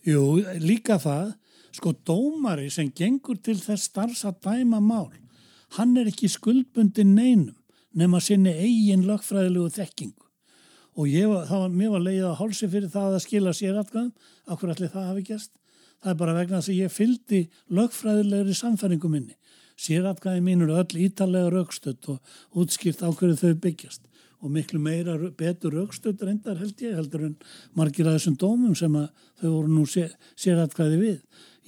Jú, 0.08 0.25
líka 0.63 0.97
það, 1.04 1.34
sko 1.75 1.95
dómari 2.08 2.71
sem 2.73 2.91
gengur 2.95 3.39
til 3.43 3.60
þess 3.60 3.91
starfs 3.91 4.23
að 4.27 4.39
dæma 4.47 4.80
mál, 4.84 5.12
hann 5.77 5.95
er 5.99 6.12
ekki 6.12 6.32
skuldbundin 6.32 7.15
neinum 7.15 7.56
nema 7.97 8.21
sinni 8.23 8.54
eigin 8.54 9.08
lögfræðilegu 9.08 9.71
þekkingu. 9.77 10.27
Og 10.99 11.08
var, 11.08 11.47
var, 11.47 11.69
mér 11.71 11.93
var 11.93 12.04
leiðið 12.04 12.27
að 12.27 12.38
hálsi 12.41 12.67
fyrir 12.67 12.91
það 12.91 13.15
að 13.15 13.23
skila 13.25 13.54
sér 13.56 13.80
aðgæðum, 13.80 14.13
okkur 14.51 14.73
allir 14.73 14.91
það 14.91 15.10
hafi 15.12 15.27
gæst 15.30 15.51
það 16.01 16.13
er 16.13 16.19
bara 16.19 16.36
vegna 16.36 16.60
þess 16.60 16.71
að 16.71 16.80
ég 16.80 16.93
fyldi 16.93 17.41
lögfræðilegri 17.77 18.56
samfæringu 18.58 19.10
minni. 19.12 19.36
Sératkvæði 19.82 20.43
mín 20.45 20.63
eru 20.65 20.77
öll 20.82 21.04
ítalega 21.06 21.51
raukstöld 21.54 22.10
og 22.13 22.58
útskýrt 22.62 23.04
á 23.06 23.10
hverju 23.10 23.38
þau 23.39 23.54
byggjast. 23.62 24.04
Og 24.41 24.54
miklu 24.54 24.82
meira 24.82 25.17
betur 25.38 25.75
raukstöld 25.77 26.21
reyndar 26.25 26.58
held 26.58 26.82
ég 26.82 26.97
heldur 26.97 27.27
en 27.27 27.36
margir 27.77 28.10
að 28.10 28.17
þessum 28.17 28.38
dómum 28.41 28.75
sem 28.77 28.97
þau 29.41 29.49
voru 29.49 29.69
nú 29.69 29.86
sératkvæði 29.86 31.01
við. 31.01 31.19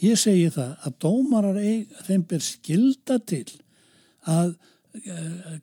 Ég 0.02 0.18
segi 0.18 0.50
það 0.54 0.74
að 0.82 0.98
dómarar 1.06 1.60
eig, 1.62 1.94
þeim 2.08 2.26
ber 2.30 2.42
skilda 2.42 3.20
til 3.22 3.46
að 4.26 4.56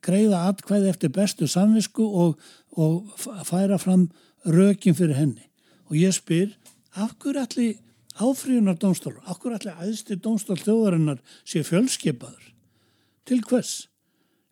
greiða 0.03 0.47
atkvæði 0.51 0.90
eftir 0.90 1.12
bestu 1.14 1.47
samvisku 1.47 2.03
og, 2.03 2.40
og 2.75 3.07
færa 3.47 3.79
fram 3.79 4.09
rökin 4.47 4.97
fyrir 4.99 5.19
henni 5.19 5.47
og 5.87 5.97
ég 5.99 6.14
spyr 6.16 6.57
af 6.99 7.14
hverju 7.23 7.45
allir 7.45 7.77
áfríunar 8.21 8.79
dómstól 8.81 9.14
af 9.25 9.38
hverju 9.38 9.59
allir 9.61 9.85
æðstir 9.87 10.19
dómstól 10.19 10.59
þjóðarinnar 10.59 11.21
sé 11.45 11.62
fjölskeipaður 11.62 12.51
til 13.31 13.40
hvers? 13.47 13.87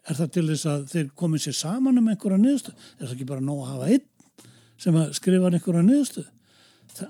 Er 0.09 0.17
það 0.17 0.33
til 0.33 0.47
þess 0.49 0.69
að 0.71 0.85
þeir 0.93 1.09
komið 1.19 1.45
sér 1.45 1.57
saman 1.59 1.99
um 2.01 2.09
einhverja 2.09 2.39
niðurstu? 2.41 2.73
Er 2.99 3.09
það 3.09 3.15
ekki 3.17 3.29
bara 3.29 3.45
nóg 3.45 3.65
að 3.65 3.73
hafa 3.73 3.89
einn 3.93 4.05
sem 4.79 4.97
að 4.97 5.15
skrifa 5.19 5.51
einhverja 5.51 5.85
niðurstu? 5.85 6.25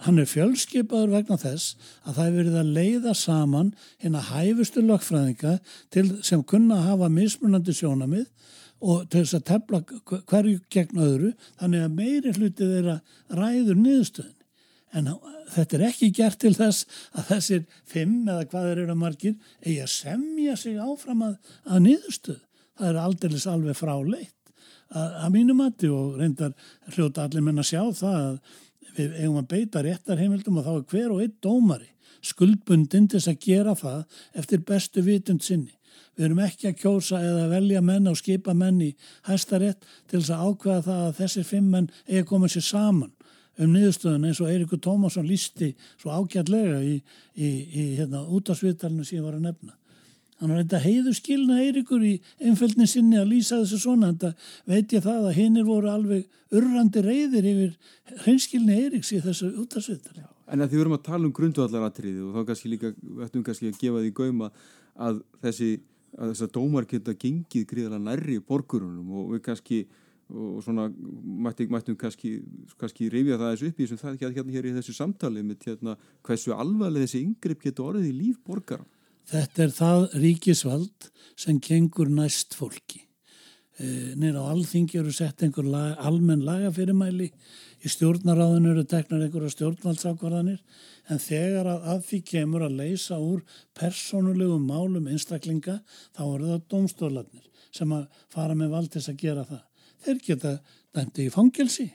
Hann 0.04 0.20
er 0.20 0.28
fjölskeipaður 0.28 1.14
vegna 1.16 1.38
þess 1.40 1.76
að 2.04 2.18
það 2.18 2.24
er 2.24 2.36
verið 2.38 2.56
að 2.60 2.72
leiða 2.78 3.14
saman 3.16 3.70
hérna 4.02 4.24
hæfustu 4.28 4.82
lögfræðinga 4.84 5.58
sem 6.26 6.42
kunna 6.48 6.80
hafa 6.86 7.10
mismunandi 7.12 7.74
sjónamið 7.76 8.26
og 8.78 9.06
til 9.10 9.24
þess 9.24 9.38
að 9.38 9.46
tefla 9.50 9.80
hverju 10.30 10.60
gegn 10.72 11.04
öðru 11.04 11.32
þannig 11.60 11.84
að 11.84 11.96
meiri 12.00 12.34
hluti 12.36 12.68
þeirra 12.72 12.98
ræður 13.34 13.80
niðurstöðin. 13.82 14.34
En 14.96 15.10
þetta 15.52 15.76
er 15.76 15.86
ekki 15.90 16.10
gert 16.16 16.38
til 16.40 16.54
þess 16.56 16.86
að 17.12 17.32
þessir 17.32 17.64
fimm 17.88 18.22
eða 18.22 18.46
hvað 18.48 18.68
þeir 18.68 18.82
eru 18.84 18.96
margir 18.96 19.34
eigi 19.64 19.80
að 19.84 19.92
semja 19.92 20.56
sig 20.56 20.78
áfram 20.80 21.26
að, 21.26 21.34
að 21.68 21.84
niðurstöð. 21.88 22.40
Það 22.78 22.90
er 22.92 23.00
aldrei 23.02 23.38
alveg 23.50 23.76
fráleitt 23.76 24.34
að, 24.94 25.12
að 25.24 25.34
mínum 25.34 25.60
mati 25.60 25.90
og 25.92 26.16
reyndar 26.20 26.54
hljóta 26.94 27.26
allir 27.26 27.44
menn 27.44 27.60
að 27.60 27.70
sjá 27.72 27.82
það 27.98 28.18
að 28.22 28.38
við 28.98 29.16
eigum 29.22 29.40
að 29.40 29.48
beita 29.52 29.84
réttarheimildum 29.84 30.60
og 30.60 30.66
þá 30.66 30.72
er 30.74 30.86
hver 30.92 31.14
og 31.14 31.22
einn 31.24 31.34
dómari 31.44 31.90
skuldbundin 32.24 33.08
til 33.10 33.20
að 33.22 33.42
gera 33.44 33.74
það 33.78 34.22
eftir 34.40 34.64
bestu 34.66 35.04
vitund 35.06 35.44
sinni. 35.46 35.74
Við 36.18 36.26
erum 36.26 36.40
ekki 36.42 36.70
að 36.70 36.80
kjósa 36.80 37.20
eða 37.22 37.46
velja 37.52 37.82
menn 37.84 38.10
og 38.10 38.18
skipa 38.18 38.54
menn 38.58 38.80
í 38.82 38.88
hæstarétt 39.28 39.86
til 40.10 40.18
þess 40.18 40.32
að 40.34 40.48
ákveða 40.48 40.84
það 40.88 41.04
að 41.04 41.16
þessir 41.20 41.46
fimm 41.46 41.68
menn 41.74 41.90
eigi 42.08 42.22
að 42.24 42.30
koma 42.32 42.50
sér 42.50 42.66
saman 42.66 43.12
um 43.58 43.74
niðurstöðun 43.74 44.26
eins 44.26 44.40
og 44.42 44.50
Eirikur 44.50 44.80
Tómasson 44.82 45.26
lísti 45.26 45.72
svo 45.98 46.14
ágætlega 46.14 46.80
í, 46.82 46.96
í, 47.34 47.48
í 47.48 47.84
hérna, 47.98 48.24
útásvitalinu 48.26 49.06
sem 49.06 49.18
ég 49.18 49.26
var 49.26 49.38
að 49.38 49.46
nefna. 49.48 49.77
Hann 50.38 50.52
var 50.52 50.62
eitthvað 50.62 50.84
heiðu 50.86 51.12
skilna 51.16 51.58
Eirikur 51.64 52.02
í 52.06 52.14
einföldni 52.38 52.86
sinni 52.86 53.18
að 53.18 53.32
lýsa 53.32 53.58
þessu 53.58 53.80
svona 53.82 54.12
en 54.12 54.18
það 54.22 54.50
veit 54.70 54.92
ég 54.94 55.02
það 55.02 55.24
að 55.26 55.38
hinnir 55.40 55.66
voru 55.66 55.90
alveg 55.90 56.54
urrandi 56.54 57.02
reyðir 57.02 57.48
yfir 57.52 57.72
hreinskilni 58.22 58.76
Eiriks 58.84 59.10
í 59.16 59.22
þessu 59.24 59.50
útásvitalinu. 59.64 60.28
En 60.48 60.62
að 60.62 60.70
því 60.70 60.78
við 60.78 60.84
erum 60.84 60.96
að 60.96 61.06
tala 61.08 61.26
um 61.26 61.34
grundvallaratriði 61.34 62.22
og 62.24 62.36
þá 62.36 62.50
kannski 62.50 62.70
líka, 62.70 62.92
ættum 63.24 63.46
kannski 63.46 63.72
að 63.72 63.80
gefa 63.82 64.02
því 64.04 64.12
gauma 64.20 64.50
að 65.08 65.22
þessi, 65.42 65.70
að 66.16 66.30
þessar 66.32 66.52
dómar 66.54 66.86
geta 66.88 67.16
gengið 67.18 67.66
gríðalega 67.72 68.04
nærri 68.04 68.38
borgurunum 68.38 69.16
og 69.18 69.32
við 69.34 69.42
kannski 69.48 69.80
og 70.28 70.62
svona 70.62 70.86
mættum, 70.88 71.70
mættum 71.72 71.96
kannski, 71.96 72.34
kannski 72.78 73.08
rifja 73.12 73.38
það 73.40 73.52
þessu 73.54 73.68
upp 73.70 73.78
í 73.78 73.84
þessum 73.84 74.00
það 74.02 74.14
ekki 74.14 74.26
að 74.28 74.38
hérna 74.38 74.54
hér 74.54 74.68
í 74.68 74.72
þessu 74.76 74.94
samtali 74.96 75.44
með 75.44 75.66
hérna 75.70 75.94
hversu 76.26 76.52
alvarlega 76.52 77.06
þessi 77.06 77.22
yngripp 77.24 77.62
getur 77.64 77.92
orðið 77.92 78.10
í 78.10 78.16
líf 78.18 78.40
borgar. 78.44 78.82
Þetta 79.28 79.64
er 79.66 79.72
það 79.76 80.04
ríkisvald 80.22 81.10
sem 81.38 81.58
kengur 81.60 82.08
næst 82.08 82.56
fólki. 82.56 83.02
E, 83.78 84.14
Nýra 84.18 84.40
á 84.40 84.50
alþingi 84.50 84.98
eru 84.98 85.12
sett 85.14 85.44
einhver 85.44 85.68
lag, 85.68 85.98
almenn 86.00 86.46
lagafyrirmæli, 86.46 87.28
í 87.78 87.92
stjórnaráðinu 87.92 88.72
eru 88.72 88.86
teknar 88.88 89.26
einhverja 89.26 89.52
stjórnvaldsákvarðanir. 89.54 90.62
En 91.12 91.20
þegar 91.22 91.68
að, 91.74 91.84
að 91.92 92.02
því 92.08 92.22
kemur 92.32 92.64
að 92.66 92.80
leysa 92.80 93.20
úr 93.20 93.44
persónulegum 93.78 94.64
málum 94.66 95.06
einstaklinga 95.12 95.78
þá 96.16 96.22
eru 96.24 96.50
það 96.50 96.66
domstólarnir 96.72 97.46
sem 97.78 97.92
að 97.94 98.20
fara 98.32 98.56
með 98.56 98.74
valdis 98.74 99.08
að 99.12 99.22
gera 99.22 99.46
það. 99.46 99.64
Þeir 100.04 100.20
geta 100.24 100.58
dæmti 100.96 101.28
í 101.28 101.32
fangelsi, 101.32 101.90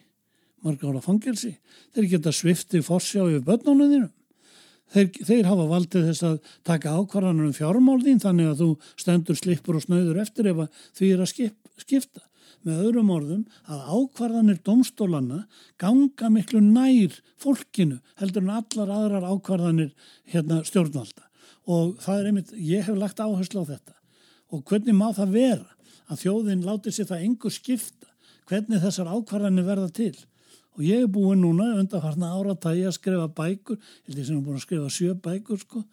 marga 0.63 0.89
ára 0.91 1.01
fangelsi, 1.01 1.55
þeir 1.95 2.11
geta 2.13 2.33
svifti 2.35 2.83
fórsjá 2.85 3.25
yfir 3.25 3.47
börnunum 3.47 4.11
þeir, 4.93 5.09
þeir 5.25 5.49
hafa 5.49 5.65
valdið 5.69 6.05
þess 6.09 6.25
að 6.27 6.51
taka 6.67 6.93
ákvarðanur 6.97 7.49
um 7.49 7.55
fjármál 7.55 7.99
þín 8.03 8.21
þannig 8.23 8.51
að 8.51 8.61
þú 8.61 8.69
stendur 9.03 9.39
slipur 9.39 9.79
og 9.79 9.85
snöður 9.85 10.21
eftir 10.23 10.51
ef 10.51 10.61
því 10.97 11.09
er 11.13 11.23
að 11.23 11.31
skip, 11.33 11.57
skipta. 11.81 12.23
Með 12.63 12.83
öðrum 12.85 13.09
orðum 13.11 13.41
að 13.67 13.87
ákvarðanir 13.91 14.59
domstólanna 14.63 15.41
ganga 15.81 16.29
miklu 16.31 16.61
nær 16.63 17.17
fólkinu 17.43 17.99
heldur 18.21 18.45
en 18.45 18.53
allar 18.55 18.93
aðrar 18.95 19.27
ákvarðanir 19.33 19.91
hérna, 20.31 20.61
stjórnvalda. 20.63 21.27
Og 21.67 21.97
það 22.03 22.19
er 22.19 22.29
einmitt, 22.29 22.53
ég 22.55 22.87
hef 22.87 22.95
lagt 22.99 23.19
áherslu 23.19 23.65
á 23.67 23.71
þetta. 23.73 23.97
Og 24.55 24.63
hvernig 24.69 24.95
má 24.95 25.09
það 25.15 25.35
vera 25.35 25.91
að 26.07 26.23
þjóðin 26.23 26.63
láti 26.63 26.93
sér 26.95 27.09
það 27.11 27.27
engur 27.27 27.51
skipta? 27.51 28.07
Hvernig 28.47 28.83
þessar 28.83 29.11
ákvarðanir 29.11 29.67
verða 29.67 29.91
til 29.95 30.15
og 30.73 30.81
ég 30.81 31.03
er 31.03 31.11
búin 31.11 31.43
núna 31.43 31.67
undanfarna 31.77 32.31
áratægi 32.33 32.87
að 32.87 32.95
skrifa 32.97 33.27
bækur 33.29 33.77
held 34.07 34.17
ég 34.17 34.25
sem 34.25 34.39
er 34.39 34.45
búin 34.45 34.57
að 34.57 34.65
skrifa 34.65 34.89
sjö 34.93 35.13
bækur 35.21 35.61
sko, 35.61 35.83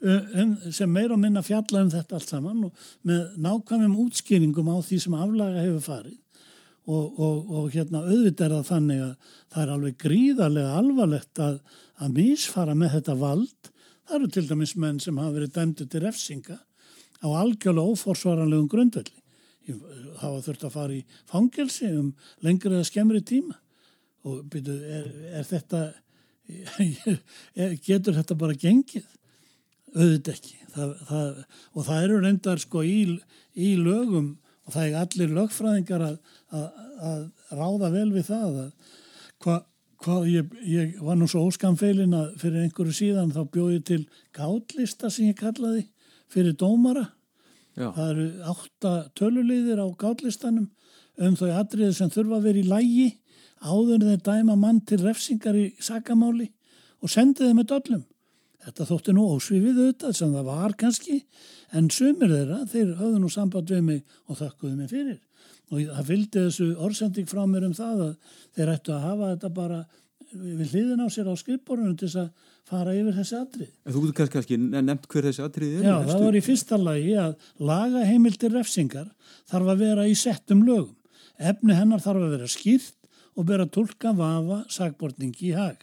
um, 0.00 0.54
sem 0.72 0.92
meira 0.92 1.16
og 1.16 1.20
minna 1.20 1.42
fjalla 1.44 1.84
um 1.84 1.92
þetta 1.92 2.16
allt 2.16 2.32
saman 2.32 2.64
og 2.68 2.86
með 3.06 3.36
nákvæmum 3.44 3.98
útskýringum 4.06 4.72
á 4.72 4.76
því 4.80 5.00
sem 5.04 5.18
aflaga 5.18 5.66
hefur 5.66 5.86
farið. 5.90 6.18
Og, 6.90 7.20
og, 7.20 7.50
og 7.54 7.66
hérna 7.74 8.00
auðvitað 8.02 8.46
er 8.46 8.54
það 8.56 8.68
þannig 8.70 9.02
að 9.04 9.34
það 9.52 9.62
er 9.62 9.72
alveg 9.74 9.98
gríðarlega 10.00 10.78
alvarlegt 10.80 11.42
að, 11.44 11.60
að 12.00 12.16
mísfara 12.16 12.74
með 12.74 12.94
þetta 12.96 13.16
vald. 13.20 13.70
Það 14.08 14.16
eru 14.16 14.30
til 14.34 14.46
dæmis 14.48 14.74
menn 14.80 14.98
sem 15.04 15.20
hafa 15.20 15.36
verið 15.36 15.52
dæmdu 15.58 15.86
til 15.86 16.02
refsinga 16.02 16.56
á 17.20 17.28
algjörlega 17.28 17.92
óforsvaranlegum 17.92 18.70
grundvelli. 18.72 19.18
Hafa 20.18 20.40
þurft 20.48 20.64
að 20.66 20.74
fara 20.74 20.96
í 20.96 21.04
fangelsi 21.28 21.92
um 21.92 22.14
lengri 22.42 22.72
eða 22.72 22.88
skemmri 22.88 23.20
tíma 23.22 23.60
og 24.26 24.44
byrju, 24.52 24.76
er, 24.98 25.08
er 25.40 25.48
þetta 25.48 25.82
er, 27.62 27.74
getur 27.84 28.16
þetta 28.18 28.36
bara 28.38 28.58
gengið? 28.58 29.06
Auðvitað 29.90 30.34
ekki. 30.36 30.56
Það, 30.70 30.90
það, 31.08 31.40
og 31.74 31.86
það 31.88 32.04
eru 32.04 32.18
reyndar 32.22 32.60
sko 32.62 32.84
í, 32.86 32.98
í 33.58 33.70
lögum 33.78 34.36
og 34.66 34.74
það 34.74 34.84
er 34.86 34.98
allir 35.00 35.32
lögfræðingar 35.34 36.04
að, 36.06 36.18
að, 36.54 36.68
að 37.10 37.56
ráða 37.58 37.90
vel 37.96 38.08
við 38.14 38.28
það 38.28 38.60
hvað 39.40 39.66
hva, 40.04 40.20
ég, 40.28 40.52
ég 40.64 40.98
var 41.04 41.18
nú 41.18 41.28
svo 41.28 41.44
óskamfeilin 41.48 42.16
að 42.16 42.34
fyrir 42.40 42.64
einhverju 42.64 42.96
síðan 42.96 43.32
þá 43.34 43.40
bjóði 43.52 43.80
til 43.90 44.02
gátlista 44.36 45.10
sem 45.12 45.30
ég 45.30 45.38
kallaði 45.40 45.86
fyrir 46.30 46.56
dómara. 46.58 47.10
Já. 47.76 47.90
Það 47.96 48.12
eru 48.12 48.26
átta 48.52 48.94
töluleiðir 49.18 49.82
á 49.82 49.86
gáttlistanum 50.00 50.70
um 51.20 51.36
þau 51.36 51.50
atriði 51.52 51.92
sem 51.96 52.12
þurfa 52.12 52.38
að 52.38 52.48
vera 52.48 52.62
í 52.62 52.68
lægi 52.70 53.08
áður 53.60 54.06
þeir 54.08 54.22
dæma 54.26 54.56
mann 54.56 54.80
til 54.88 55.00
refsingar 55.02 55.58
í 55.58 55.66
sakamáli 55.82 56.48
og 57.00 57.12
sendiði 57.12 57.56
með 57.56 57.70
dollum. 57.74 58.04
Þetta 58.60 58.86
þótti 58.90 59.14
nú 59.16 59.24
ósvifið 59.36 59.78
auðvitað 59.78 60.16
sem 60.18 60.34
það 60.36 60.48
var 60.50 60.76
kannski 60.80 61.16
en 61.76 61.88
sumir 61.92 62.28
þeirra, 62.28 62.58
þeir 62.68 62.94
höfðu 62.98 63.22
nú 63.22 63.30
samband 63.32 63.72
við 63.72 63.82
mig 63.86 64.02
og 64.28 64.40
þakkuðu 64.40 64.74
mig 64.76 64.90
fyrir. 64.92 65.18
Og 65.70 65.86
það 65.86 66.10
fylgdi 66.10 66.44
þessu 66.44 66.68
orðsending 66.82 67.30
frá 67.30 67.40
mér 67.48 67.68
um 67.68 67.74
það 67.76 68.04
að 68.08 68.36
þeir 68.58 68.72
ættu 68.74 68.94
að 68.96 69.06
hafa 69.06 69.32
þetta 69.32 69.52
bara 69.56 69.80
við 70.30 70.74
hliðin 70.74 71.02
á 71.02 71.08
sér 71.10 71.30
á 71.30 71.34
skrifborunum 71.38 71.96
til 71.98 72.10
þess 72.10 72.20
að 72.20 72.54
fara 72.70 72.94
yfir 72.94 73.16
þessi 73.16 73.36
atrið. 73.38 73.70
En 73.86 73.94
þú 73.94 74.02
getur 74.04 74.32
kannski 74.34 74.58
nefnt 74.60 75.08
hver 75.10 75.28
þessi 75.30 75.44
atrið 75.46 75.76
er? 75.78 75.88
Já, 75.88 75.96
það 76.10 76.24
var 76.26 76.38
í 76.38 76.44
fyrsta 76.46 76.78
lagi 76.78 77.16
að 77.18 77.48
laga 77.70 78.04
heimildir 78.06 78.54
refsingar 78.54 79.08
þarf 79.50 79.72
að 79.72 79.84
vera 79.86 80.06
í 80.06 80.16
settum 80.18 80.62
lögum. 80.66 80.96
Efni 81.40 81.74
hennar 81.74 82.02
þarf 82.04 82.26
að 82.26 82.34
vera 82.36 82.50
skýrt 82.50 82.99
og 83.36 83.46
bera 83.48 83.66
tólka 83.66 84.12
vafa 84.16 84.64
sagbortningi 84.72 85.50
í 85.50 85.54
hag. 85.56 85.78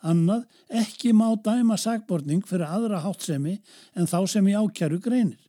Annað, 0.00 0.46
ekki 0.72 1.12
má 1.12 1.28
dæma 1.44 1.76
sagbortning 1.76 2.44
fyrir 2.48 2.68
aðra 2.68 3.02
hátsemi 3.04 3.58
en 3.94 4.08
þá 4.08 4.18
sem 4.32 4.48
í 4.48 4.56
ákjæru 4.56 5.00
greinir. 5.04 5.40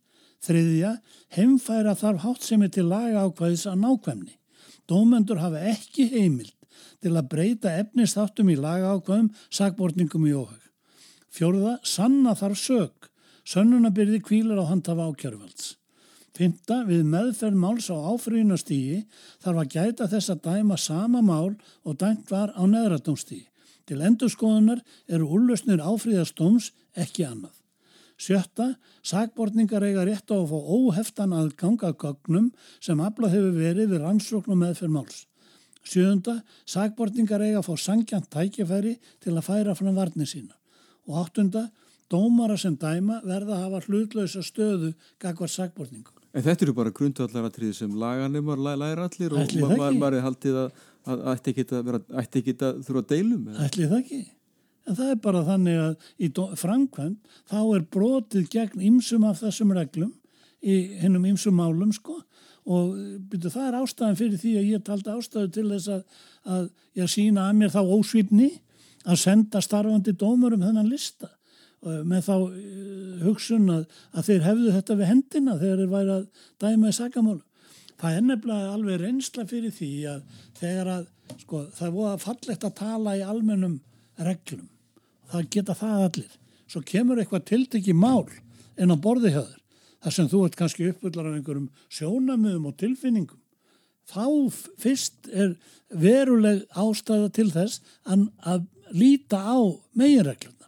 Þriðja, 0.41 0.95
heimfæra 1.37 1.93
þarf 1.95 2.25
hátsemi 2.25 2.67
til 2.73 2.87
laga 2.89 3.27
ákvæðis 3.27 3.67
að 3.69 3.83
nákvæmni. 3.85 4.33
Dómendur 4.89 5.39
hafa 5.39 5.61
ekki 5.71 6.09
heimild 6.11 6.55
til 7.01 7.13
að 7.15 7.29
breyta 7.31 7.75
efnistáttum 7.79 8.49
í 8.51 8.57
laga 8.59 8.95
ákvæðum 8.97 9.29
sagbortningum 9.53 10.27
í 10.27 10.33
óhag. 10.35 10.59
Fjórða, 11.31 11.77
sanna 11.87 12.35
þar 12.35 12.57
sög. 12.59 13.11
Sönnunabyrði 13.47 14.19
kvílar 14.25 14.59
á 14.61 14.69
handhafa 14.69 15.07
ákjörvalds. 15.09 15.75
Fymta, 16.37 16.81
við 16.87 17.03
meðferð 17.11 17.57
máls 17.59 17.89
á 17.91 17.97
áfrýjunastígi 18.13 19.01
þarf 19.43 19.63
að 19.63 19.71
gæta 19.75 20.07
þess 20.11 20.31
að 20.31 20.43
dæma 20.47 20.77
sama 20.79 21.21
mál 21.21 21.57
og 21.83 21.97
dæmt 21.99 22.31
var 22.31 22.53
á 22.55 22.63
neðratómstígi. 22.63 23.47
Til 23.89 23.99
endurskoðunar 24.07 24.79
eru 25.11 25.27
úrlausnir 25.35 25.83
áfrýðastóms 25.83 26.69
ekki 26.95 27.25
annað. 27.27 27.57
Sjötta, 28.21 28.75
sagbortningar 29.03 29.83
eiga 29.83 30.05
rétt 30.05 30.31
á 30.31 30.37
að 30.37 30.53
fá 30.53 30.59
óheftan 30.77 31.33
að 31.35 31.55
gögnum 31.57 32.51
sem 32.79 33.01
aflað 33.01 33.35
hefur 33.35 33.57
verið 33.57 33.91
við 33.91 34.03
rannsóknum 34.05 34.61
meðferð 34.61 34.95
máls. 34.95 35.25
Sjöunda, 35.83 36.37
sagbortningar 36.69 37.41
eiga 37.41 37.59
að 37.59 37.67
fá 37.71 37.85
sangjant 37.89 38.29
tækifæri 38.31 38.95
til 39.19 39.35
að 39.35 39.47
færa 39.49 39.75
fram 39.75 39.97
varnir 39.97 40.29
sína 40.29 40.55
og 41.09 41.17
áttunda 41.25 41.65
dómara 42.13 42.55
sem 42.61 42.77
dæma 42.77 43.19
verða 43.25 43.57
að 43.57 43.63
hafa 43.65 43.85
hlutlausa 43.87 44.45
stöðu 44.45 44.93
gagvar 45.19 45.49
sagbortningu. 45.49 46.20
En 46.31 46.45
þetta 46.45 46.65
eru 46.65 46.75
bara 46.75 46.93
grundvallaratriði 46.95 47.73
sem 47.75 47.95
laganumar 47.99 48.59
læra 48.61 49.07
allir 49.09 49.33
og 49.35 49.55
maður 49.59 49.97
ma 49.99 50.11
er 50.11 50.21
haldið 50.23 50.59
að, 50.61 50.85
að 51.11 51.25
ætti 51.33 51.53
ekki 51.53 51.65
að, 51.75 51.89
að 52.13 52.83
þurfa 52.87 53.01
að 53.01 53.09
deilum. 53.09 53.49
Ætli 53.65 53.89
það 53.89 53.97
ekki. 53.99 54.21
En 54.87 54.97
það 54.97 55.11
er 55.13 55.19
bara 55.21 55.43
þannig 55.45 55.79
að 55.81 56.07
í 56.17 56.29
framkvæmt 56.61 57.37
þá 57.51 57.59
er 57.61 57.85
brotið 57.95 58.47
gegn 58.53 58.85
ymsum 58.89 59.27
af 59.27 59.43
þessum 59.43 59.73
reglum 59.77 60.13
í 60.61 60.77
hennum 61.01 61.27
ymsum 61.29 61.57
málum 61.57 61.91
sko 61.93 62.21
og 62.71 62.95
byrju, 63.29 63.49
það 63.49 63.67
er 63.67 63.77
ástæðan 63.79 64.17
fyrir 64.19 64.41
því 64.41 64.55
að 64.59 64.67
ég 64.69 64.83
taldi 64.85 65.13
ástæðu 65.13 65.51
til 65.55 65.67
þess 65.71 65.91
að, 65.95 66.01
að 66.45 66.65
ég 67.01 67.09
sína 67.09 67.47
að 67.49 67.59
mér 67.59 67.73
þá 67.73 67.81
ósvipni 67.81 68.49
að 69.01 69.21
senda 69.23 69.61
starfandi 69.65 70.13
dómur 70.13 70.53
um 70.53 70.61
þennan 70.61 70.89
lista 70.89 71.31
með 71.81 72.25
þá 72.27 72.33
eh, 72.35 73.21
hugsun 73.25 73.69
að, 73.73 73.85
að 74.13 74.27
þeir 74.29 74.43
hefðu 74.47 74.73
þetta 74.75 74.97
við 74.99 75.09
hendina 75.11 75.55
þegar 75.61 75.81
þeir 75.81 75.93
væri 75.95 76.13
að 76.17 76.27
dæma 76.61 76.91
í 76.91 76.97
sagamálu. 76.97 77.41
Það 78.01 78.17
er 78.17 78.27
nefnilega 78.27 78.75
alveg 78.75 79.01
reynsla 79.01 79.45
fyrir 79.49 79.73
því 79.75 79.91
að 80.09 80.21
þegar 80.57 80.91
að, 80.95 81.07
sko, 81.43 81.63
það 81.77 81.95
búið 81.97 82.11
að 82.11 82.23
fallegt 82.25 82.67
að 82.67 82.77
tala 82.81 83.17
í 83.17 83.25
almennum 83.25 83.75
reglum. 84.21 84.69
Það 85.31 85.49
geta 85.55 85.77
það 85.77 86.05
allir. 86.07 86.37
Svo 86.71 86.81
kemur 86.87 87.21
eitthvað 87.21 87.47
tiltekki 87.49 87.93
mál 87.97 88.29
en 88.77 88.93
á 88.93 88.97
borði 88.97 89.33
höður. 89.35 89.57
þar 90.01 90.13
sem 90.15 90.27
þú 90.31 90.39
ert 90.45 90.55
kannski 90.57 90.87
uppvöldar 90.89 91.27
af 91.29 91.35
einhverjum 91.37 91.69
sjónamöðum 91.93 92.69
og 92.71 92.77
tilfinningum. 92.81 93.37
Þá 94.09 94.25
fyrst 94.81 95.29
er 95.29 95.53
veruleg 95.93 96.63
ástæða 96.73 97.29
til 97.35 97.49
þess 97.53 97.83
að, 98.05 98.65
líta 98.91 99.39
á 99.39 99.55
meginreglunar, 99.95 100.60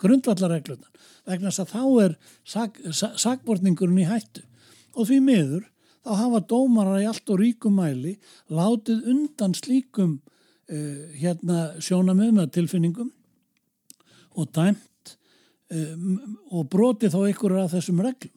grundvallarreglunar, 0.00 0.88
vegna 1.28 1.50
þess 1.50 1.64
að 1.64 1.74
þá 1.74 1.84
er 2.04 2.16
sag, 2.44 2.80
sagbortningurinn 3.20 4.02
í 4.02 4.08
hættu 4.08 4.44
og 4.96 5.06
því 5.06 5.20
miður 5.24 5.68
þá 6.00 6.12
hafa 6.22 6.42
dómarar 6.50 7.02
í 7.02 7.08
allt 7.10 7.32
og 7.32 7.40
ríkum 7.42 7.76
mæli 7.78 8.16
látið 8.50 9.08
undan 9.12 9.54
slíkum 9.56 10.18
uh, 10.18 11.02
hérna 11.20 11.70
sjónamið 11.82 12.36
með 12.38 12.52
tilfinningum 12.56 13.12
og 14.40 14.52
dæmt 14.56 15.16
um, 15.74 16.36
og 16.50 16.68
broti 16.72 17.10
þá 17.12 17.20
einhverju 17.26 17.64
af 17.64 17.74
þessum 17.74 18.02
reglum. 18.04 18.34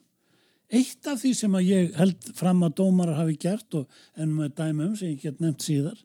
Eitt 0.74 1.06
af 1.06 1.20
því 1.20 1.32
sem 1.38 1.54
að 1.54 1.68
ég 1.68 1.98
held 1.98 2.30
fram 2.34 2.64
að 2.66 2.78
dómarar 2.80 3.20
hafi 3.20 3.36
gert 3.40 3.76
og 3.78 4.00
ennum 4.16 4.42
með 4.42 4.56
dæmum 4.58 4.94
sem 4.98 5.12
ég 5.12 5.22
get 5.22 5.42
nefnt 5.42 5.66
síðar, 5.66 5.98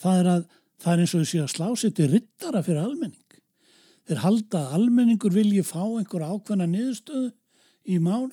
það 0.00 0.22
er 0.22 0.30
að 0.34 0.46
það 0.80 0.92
er 0.92 1.02
eins 1.02 1.14
og 1.14 1.24
þessi 1.24 1.42
að 1.42 1.52
slá 1.52 1.66
sér 1.76 1.92
til 1.96 2.08
rittara 2.14 2.62
fyrir 2.64 2.82
almenning. 2.82 3.19
Þeir 4.10 4.24
halda 4.24 4.60
að 4.64 4.72
almenningur 4.74 5.30
vilji 5.30 5.62
fá 5.62 5.84
einhver 5.84 6.24
ákveðna 6.26 6.66
niðurstöðu 6.66 7.28
í 7.86 7.98
mál 8.02 8.32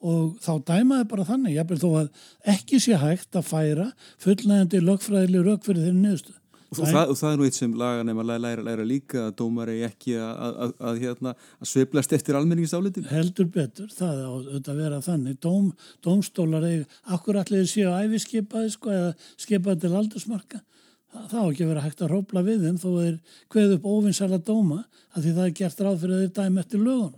og 0.00 0.36
þá 0.38 0.52
dæmaði 0.68 1.06
bara 1.10 1.24
þannig, 1.26 1.56
ég 1.56 1.66
bel 1.66 1.78
þó 1.80 1.88
að 2.04 2.28
ekki 2.52 2.78
sé 2.80 2.94
hægt 3.00 3.34
að 3.34 3.48
færa 3.48 3.88
fullnægandi 4.22 4.78
lögfræðileg 4.84 5.48
rauk 5.48 5.66
fyrir 5.66 5.88
þeirri 5.88 6.04
niðurstöðu. 6.04 6.38
Og 6.70 6.86
það, 6.86 7.08
og 7.10 7.16
það 7.18 7.32
er 7.32 7.38
nú 7.40 7.46
eitt 7.48 7.56
sem 7.58 7.72
laga 7.74 8.02
nefn 8.06 8.22
að 8.22 8.44
læra, 8.44 8.64
læra 8.68 8.84
líka 8.86 9.24
að 9.24 9.32
dómar 9.40 9.72
er 9.72 9.88
ekki 9.88 10.14
að, 10.22 10.42
að, 10.46 10.74
að, 10.86 11.00
hérna, 11.02 11.32
að 11.58 11.70
sveplast 11.72 12.14
eftir 12.14 12.38
almenningsálitin. 12.38 13.08
Heldur 13.10 13.48
betur, 13.50 13.88
það 13.90 14.20
á 14.22 14.30
auðvitað 14.30 14.70
að 14.76 14.82
vera 14.84 15.00
þannig. 15.08 15.40
Dóm, 15.42 15.72
dómstólar 16.06 16.68
er, 16.70 16.84
akkur 17.10 17.40
allir 17.42 17.66
séu 17.66 17.90
æfiskipaði 17.90 18.70
sko 18.76 18.94
eða 18.94 19.10
skipaði 19.34 19.82
til 19.88 19.92
aldursmarka. 19.98 20.62
Það, 21.10 21.24
það 21.30 21.40
á 21.40 21.46
ekki 21.50 21.64
að 21.64 21.72
vera 21.72 21.86
hægt 21.86 22.04
að 22.04 22.12
rópla 22.14 22.44
við 22.46 22.66
þeim 22.66 22.76
þó 22.78 22.90
þeir 22.96 23.16
kveð 23.50 23.74
upp 23.76 23.88
óvinnsæla 23.90 24.42
dóma 24.46 24.82
að 25.10 25.24
því 25.24 25.32
það 25.38 25.46
er 25.46 25.56
gert 25.60 25.82
ráð 25.86 26.04
fyrir 26.04 26.22
þeir 26.22 26.36
dæmi 26.38 26.62
eftir 26.62 26.84
lögunum. 26.84 27.16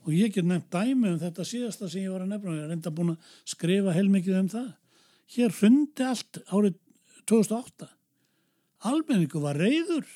Og 0.00 0.12
ég 0.16 0.34
get 0.34 0.48
nefnt 0.48 0.68
dæmi 0.72 1.12
um 1.12 1.20
þetta 1.20 1.46
síðasta 1.46 1.88
sem 1.88 2.04
ég 2.04 2.12
var 2.12 2.24
að 2.24 2.34
nefna 2.34 2.52
og 2.52 2.58
ég 2.58 2.66
er 2.66 2.74
enda 2.76 2.92
búin 2.92 3.14
að 3.14 3.32
skrifa 3.48 3.96
heilmikið 3.96 4.38
um 4.40 4.52
það. 4.52 4.68
Hér 5.30 5.56
hrundi 5.56 6.06
allt 6.08 6.40
árið 6.50 6.76
2008 7.30 7.88
almenningu 8.86 9.42
var 9.42 9.58
reyður. 9.60 10.06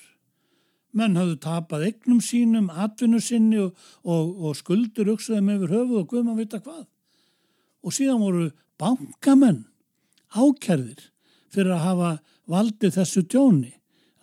Menn 0.94 1.18
hafðu 1.18 1.38
tapað 1.42 1.88
egnum 1.88 2.20
sínum, 2.22 2.68
atvinnu 2.70 3.18
sinni 3.22 3.58
og, 3.58 3.72
og, 4.06 4.30
og 4.46 4.58
skuldur 4.58 5.10
auksuðum 5.10 5.50
yfir 5.56 5.74
höfu 5.74 6.00
og 6.00 6.10
guðum 6.10 6.34
að 6.34 6.44
vita 6.44 6.60
hvað. 6.62 6.84
Og 7.84 7.94
síðan 7.94 8.22
voru 8.22 8.44
bankamenn 8.80 9.64
ákerðir 10.34 11.08
fyrir 11.54 11.74
að 11.74 11.84
hafa 11.88 12.12
valdið 12.50 12.98
þessu 12.98 13.24
tjóni 13.30 13.72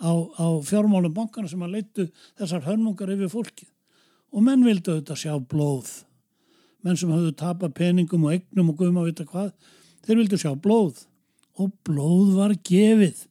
á, 0.02 0.12
á 0.14 0.48
fjármálum 0.66 1.14
bankana 1.16 1.50
sem 1.50 1.62
að 1.62 1.78
leitu 1.78 2.08
þessar 2.40 2.66
hörmungar 2.68 3.12
yfir 3.14 3.32
fólkið. 3.32 3.70
Og 4.32 4.46
menn 4.46 4.64
vildu 4.64 4.96
auðvitað 4.96 5.22
sjá 5.24 5.34
blóð. 5.40 5.90
Menn 6.82 6.98
sem 6.98 7.12
hafðu 7.12 7.34
tapað 7.38 7.76
peningum 7.78 8.30
og 8.30 8.38
egnum 8.38 8.72
og 8.72 8.80
guðum 8.80 9.02
að 9.02 9.12
vita 9.12 9.28
hvað, 9.28 9.52
þeir 10.06 10.22
vildu 10.22 10.40
sjá 10.42 10.54
blóð. 10.56 11.04
Og 11.60 11.74
blóð 11.86 12.38
var 12.38 12.56
gefið 12.66 13.28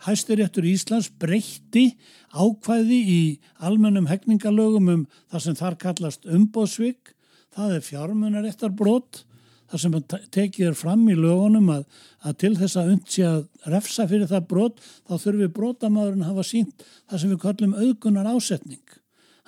Hæstiréttur 0.00 0.64
Íslands 0.64 1.10
breytti 1.20 1.90
ákvæði 2.32 3.00
í 3.12 3.22
almennum 3.60 4.08
hegningalögum 4.08 4.88
um 4.94 5.02
það 5.28 5.42
sem 5.44 5.58
þar 5.58 5.76
kallast 5.82 6.24
umbóðsvík. 6.24 7.12
Það 7.52 7.74
er 7.76 7.84
fjármunaréttar 7.84 8.72
brot. 8.76 9.24
Það 9.70 9.82
sem 9.82 9.96
tekið 10.34 10.68
er 10.70 10.78
fram 10.78 11.02
í 11.10 11.14
lögunum 11.14 11.68
að, 11.70 11.84
að 12.26 12.38
til 12.42 12.52
þess 12.58 12.78
að 12.80 12.88
undsi 12.96 13.26
að 13.26 13.44
refsa 13.70 14.06
fyrir 14.10 14.30
það 14.30 14.48
brot 14.50 14.80
þá 14.82 15.12
þurfi 15.22 15.50
brotamæðurinn 15.58 16.24
að 16.24 16.32
hafa 16.32 16.46
sínt 16.48 16.82
það 17.10 17.22
sem 17.22 17.30
við 17.30 17.42
kallum 17.44 17.76
auðgunar 17.78 18.30
ásetning. 18.32 18.96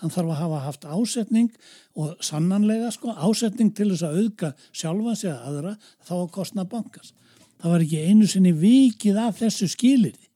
Hann 0.02 0.11
þarf 0.14 0.30
að 0.35 0.40
hafa 0.42 0.61
haft 0.64 0.87
ásetning 0.87 1.50
og 1.98 2.14
sannanlega 2.22 2.90
sko, 2.94 3.14
ásetning 3.14 3.74
til 3.74 3.90
þess 3.92 4.06
að 4.06 4.20
auðga 4.20 4.52
sjálfans 4.70 5.24
eða 5.26 5.50
aðra 5.50 5.74
þá 6.06 6.14
að 6.20 6.32
kostna 6.38 6.66
bankast. 6.70 7.14
Það 7.62 7.74
var 7.74 7.85
ekki 7.85 8.06
einu 8.06 8.26
sinni 8.30 8.54
vikið 8.58 9.20
af 9.22 9.38
þessu 9.42 9.68
skilirði 9.70 10.30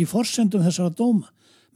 í 0.00 0.06
forsendum 0.08 0.64
þessara 0.64 0.92
dóma. 0.96 1.28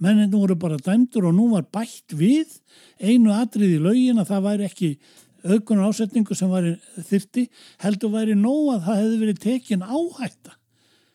Menninu 0.05 0.41
voru 0.41 0.57
bara 0.59 0.81
dæmdur 0.81 1.29
og 1.29 1.37
nú 1.37 1.51
var 1.53 1.67
bætt 1.73 2.17
við 2.17 2.57
einu 2.99 3.33
atrið 3.35 3.77
í 3.77 3.83
laugin 3.83 4.21
að 4.21 4.33
það 4.33 4.49
væri 4.49 4.67
ekki 4.69 4.89
aukunar 5.45 5.91
ásetningu 5.91 6.37
sem 6.37 6.51
væri 6.53 6.75
þyrti, 7.09 7.49
heldur 7.85 8.13
væri 8.15 8.37
nóg 8.39 8.75
að 8.75 8.87
það 8.87 9.01
hefði 9.01 9.19
verið 9.23 9.43
tekin 9.45 9.85
áhætta 9.85 10.59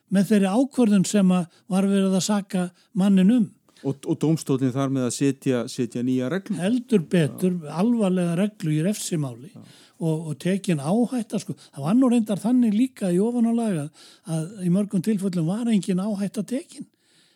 með 0.09 0.31
þeirri 0.31 0.53
ákvörðun 0.57 1.05
sem 1.05 1.31
var 1.33 1.87
verið 1.89 2.17
að 2.17 2.25
saka 2.25 2.69
mannin 2.97 3.33
um. 3.33 3.49
Og, 3.79 4.01
og 4.11 4.17
dómstóðin 4.19 4.73
þar 4.75 4.89
með 4.91 5.05
að 5.07 5.13
setja, 5.15 5.59
setja 5.71 6.01
nýja 6.03 6.27
reglu? 6.33 6.57
Heldur 6.59 7.05
betur, 7.07 7.53
ja. 7.63 7.77
alvarlega 7.79 8.33
reglu 8.35 8.73
í 8.75 8.81
refsimáli. 8.83 9.53
Ja 9.53 9.61
og, 9.99 10.27
og 10.27 10.39
tekin 10.39 10.79
áhætta 10.79 11.39
sko. 11.39 11.55
Það 11.75 11.85
var 11.85 11.97
nú 11.97 12.09
reyndar 12.11 12.41
þannig 12.41 12.75
líka 12.75 13.11
í 13.11 13.19
ofan 13.23 13.49
á 13.51 13.53
laga 13.55 13.85
að 14.31 14.65
í 14.65 14.71
mörgum 14.73 15.03
tilfellum 15.03 15.49
var 15.49 15.67
engin 15.71 16.01
áhætta 16.03 16.45
tekin. 16.47 16.87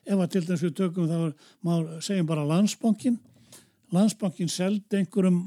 Ef 0.03 0.19
að 0.19 0.31
til 0.31 0.43
þess 0.47 0.65
við 0.65 0.75
tökum 0.79 1.09
þá 1.11 1.99
segjum 2.03 2.27
bara 2.27 2.47
landsbankin. 2.47 3.19
Landsbankin 3.93 4.49
seldi 4.49 4.99
einhverjum 4.99 5.39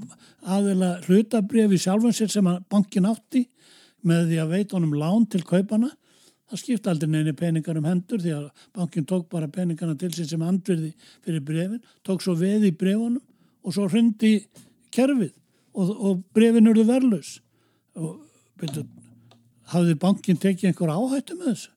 aðeila 0.47 0.97
hlutabriði 1.07 1.79
sjálfansér 1.83 2.31
sem 2.31 2.49
bankin 2.71 3.09
átti 3.11 3.47
með 4.07 4.29
því 4.31 4.43
að 4.43 4.53
veita 4.55 4.77
honum 4.77 4.95
lán 4.99 5.27
til 5.31 5.43
kaupana. 5.47 5.91
Það 6.47 6.61
skipti 6.63 6.91
aldrei 6.93 7.11
neini 7.11 7.35
peningar 7.35 7.79
um 7.81 7.89
hendur 7.89 8.23
því 8.23 8.35
að 8.37 8.45
bankin 8.77 9.07
tók 9.09 9.27
bara 9.33 9.51
peningarna 9.51 9.99
til 9.99 10.13
sín 10.15 10.29
sem 10.31 10.45
andverði 10.47 10.93
fyrir 11.25 11.43
brefin, 11.43 11.83
tók 12.07 12.23
svo 12.23 12.37
veð 12.39 12.69
í 12.69 12.75
brefunum 12.77 13.23
og 13.67 13.75
svo 13.75 13.89
hrundi 13.91 14.37
kerfið 14.95 15.33
og, 15.75 15.91
og 15.91 16.21
brefin 16.37 16.71
eru 16.71 16.87
verðlus 16.87 17.41
og 17.99 18.21
betur, 18.61 18.87
hafði 19.73 19.97
bankin 19.99 20.39
tekið 20.39 20.71
einhver 20.71 20.95
áhættu 20.95 21.35
með 21.41 21.51
þessu 21.51 21.73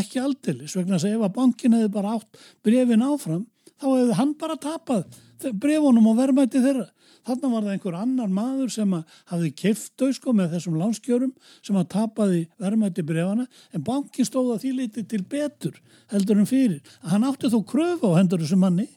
ekki 0.00 0.20
aldeilis, 0.22 0.76
vegna 0.78 0.98
að 1.00 1.08
ef 1.10 1.24
að 1.26 1.34
bankin 1.36 1.74
hefði 1.76 1.92
bara 1.94 2.14
átt 2.16 2.40
brefin 2.64 3.04
áfram 3.04 3.44
þá 3.80 3.86
hefði 3.88 4.16
hann 4.20 4.34
bara 4.38 4.56
tapað 4.60 5.20
brefunum 5.60 6.10
og 6.10 6.18
verðmætti 6.18 6.62
þeirra. 6.62 6.88
Þannig 7.28 7.52
var 7.52 7.64
það 7.64 7.72
einhver 7.74 7.96
annar 8.00 8.30
maður 8.32 8.70
sem 8.72 8.94
hafði 9.28 9.50
kiftu 9.56 10.08
sko, 10.16 10.32
með 10.36 10.54
þessum 10.54 10.78
lánskjörum 10.80 11.32
sem 11.60 11.76
að 11.76 11.90
tapaði 11.92 12.40
verðmætti 12.62 13.04
brefana 13.06 13.44
en 13.76 13.84
bankin 13.84 14.26
stóða 14.28 14.56
því 14.62 14.72
litið 14.78 15.08
til 15.10 15.20
betur 15.28 15.76
heldur 16.12 16.40
en 16.40 16.48
fyrir. 16.48 16.80
Hann 17.04 17.26
átti 17.28 17.50
þó 17.52 17.60
kröfu 17.68 18.14
á 18.16 18.18
hendur 18.18 18.40
þessu 18.40 18.58
manni. 18.60 18.88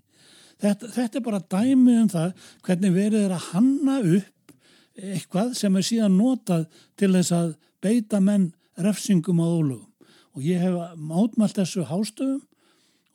Þetta, 0.63 0.93
þetta 0.95 1.19
er 1.19 1.25
bara 1.25 1.43
dæmi 1.51 1.97
um 1.99 2.09
það 2.13 2.47
hvernig 2.63 2.95
verið 2.95 3.25
er 3.25 3.35
að 3.35 3.49
hanna 3.51 3.97
upp 3.99 4.55
eitthvað 4.93 5.53
sem 5.57 5.75
er 5.75 5.87
síðan 5.87 6.17
notað 6.19 6.67
til 6.99 7.11
þess 7.17 7.35
að 7.35 7.53
beita 7.83 8.21
menn 8.23 8.51
refsingum 8.79 9.41
á 9.43 9.47
ólugum. 9.47 9.89
Og 10.33 10.45
ég 10.47 10.63
hef 10.63 10.79
átmalt 11.11 11.59
þessu 11.59 11.83
hástöfum 11.89 12.41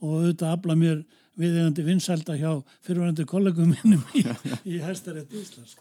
og 0.02 0.14
auðvitað 0.20 0.54
afla 0.54 0.78
mér 0.78 1.02
viðegandi 1.38 1.84
vinsælda 1.86 2.38
hjá 2.38 2.50
fyrirvændi 2.86 3.26
kollegum 3.28 3.74
minnum 3.74 4.02
í, 4.18 4.24
í 4.66 4.80
Hæstarétt 4.82 5.34
Íslands. 5.34 5.76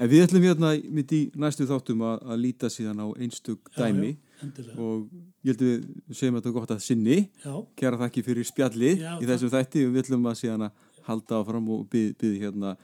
En 0.00 0.08
við 0.08 0.24
ætlum 0.24 0.44
hérna 0.46 0.70
mitt 0.96 1.10
í 1.12 1.20
næstu 1.36 1.66
þáttum 1.68 2.04
að, 2.08 2.22
að 2.32 2.38
líta 2.40 2.70
síðan 2.72 3.02
á 3.04 3.06
einstug 3.20 3.68
dæmi 3.76 4.14
já, 4.14 4.46
já, 4.46 4.70
og 4.80 5.10
ég 5.44 5.52
held 5.52 5.64
að 5.66 5.74
við 5.74 6.16
segjum 6.16 6.38
að 6.38 6.40
þetta 6.40 6.50
er 6.50 6.56
gott 6.56 6.72
að 6.72 6.84
sinni. 6.86 7.18
Já. 7.42 7.52
Kæra 7.82 8.00
þakki 8.06 8.24
fyrir 8.24 8.48
spjalli 8.48 8.94
í 8.96 9.28
þessum 9.28 9.52
þætti 9.52 9.84
og 9.84 9.92
við 9.92 10.06
ætlum 10.06 10.30
að 10.30 10.38
síðan 10.40 10.66
að 10.70 10.86
halda 11.10 11.42
áfram 11.42 11.68
og 11.74 11.84
byggði 11.92 12.16
byð, 12.22 12.38
hérna 12.46 12.74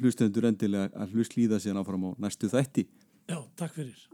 hlustendur 0.00 0.48
endilega 0.48 0.88
að 0.96 1.12
hluslýða 1.16 1.60
síðan 1.60 1.82
áfram 1.82 2.08
á 2.08 2.10
næstu 2.24 2.48
þætti. 2.52 2.86
Já, 3.28 3.38
takk 3.58 3.76
fyrir. 3.76 4.08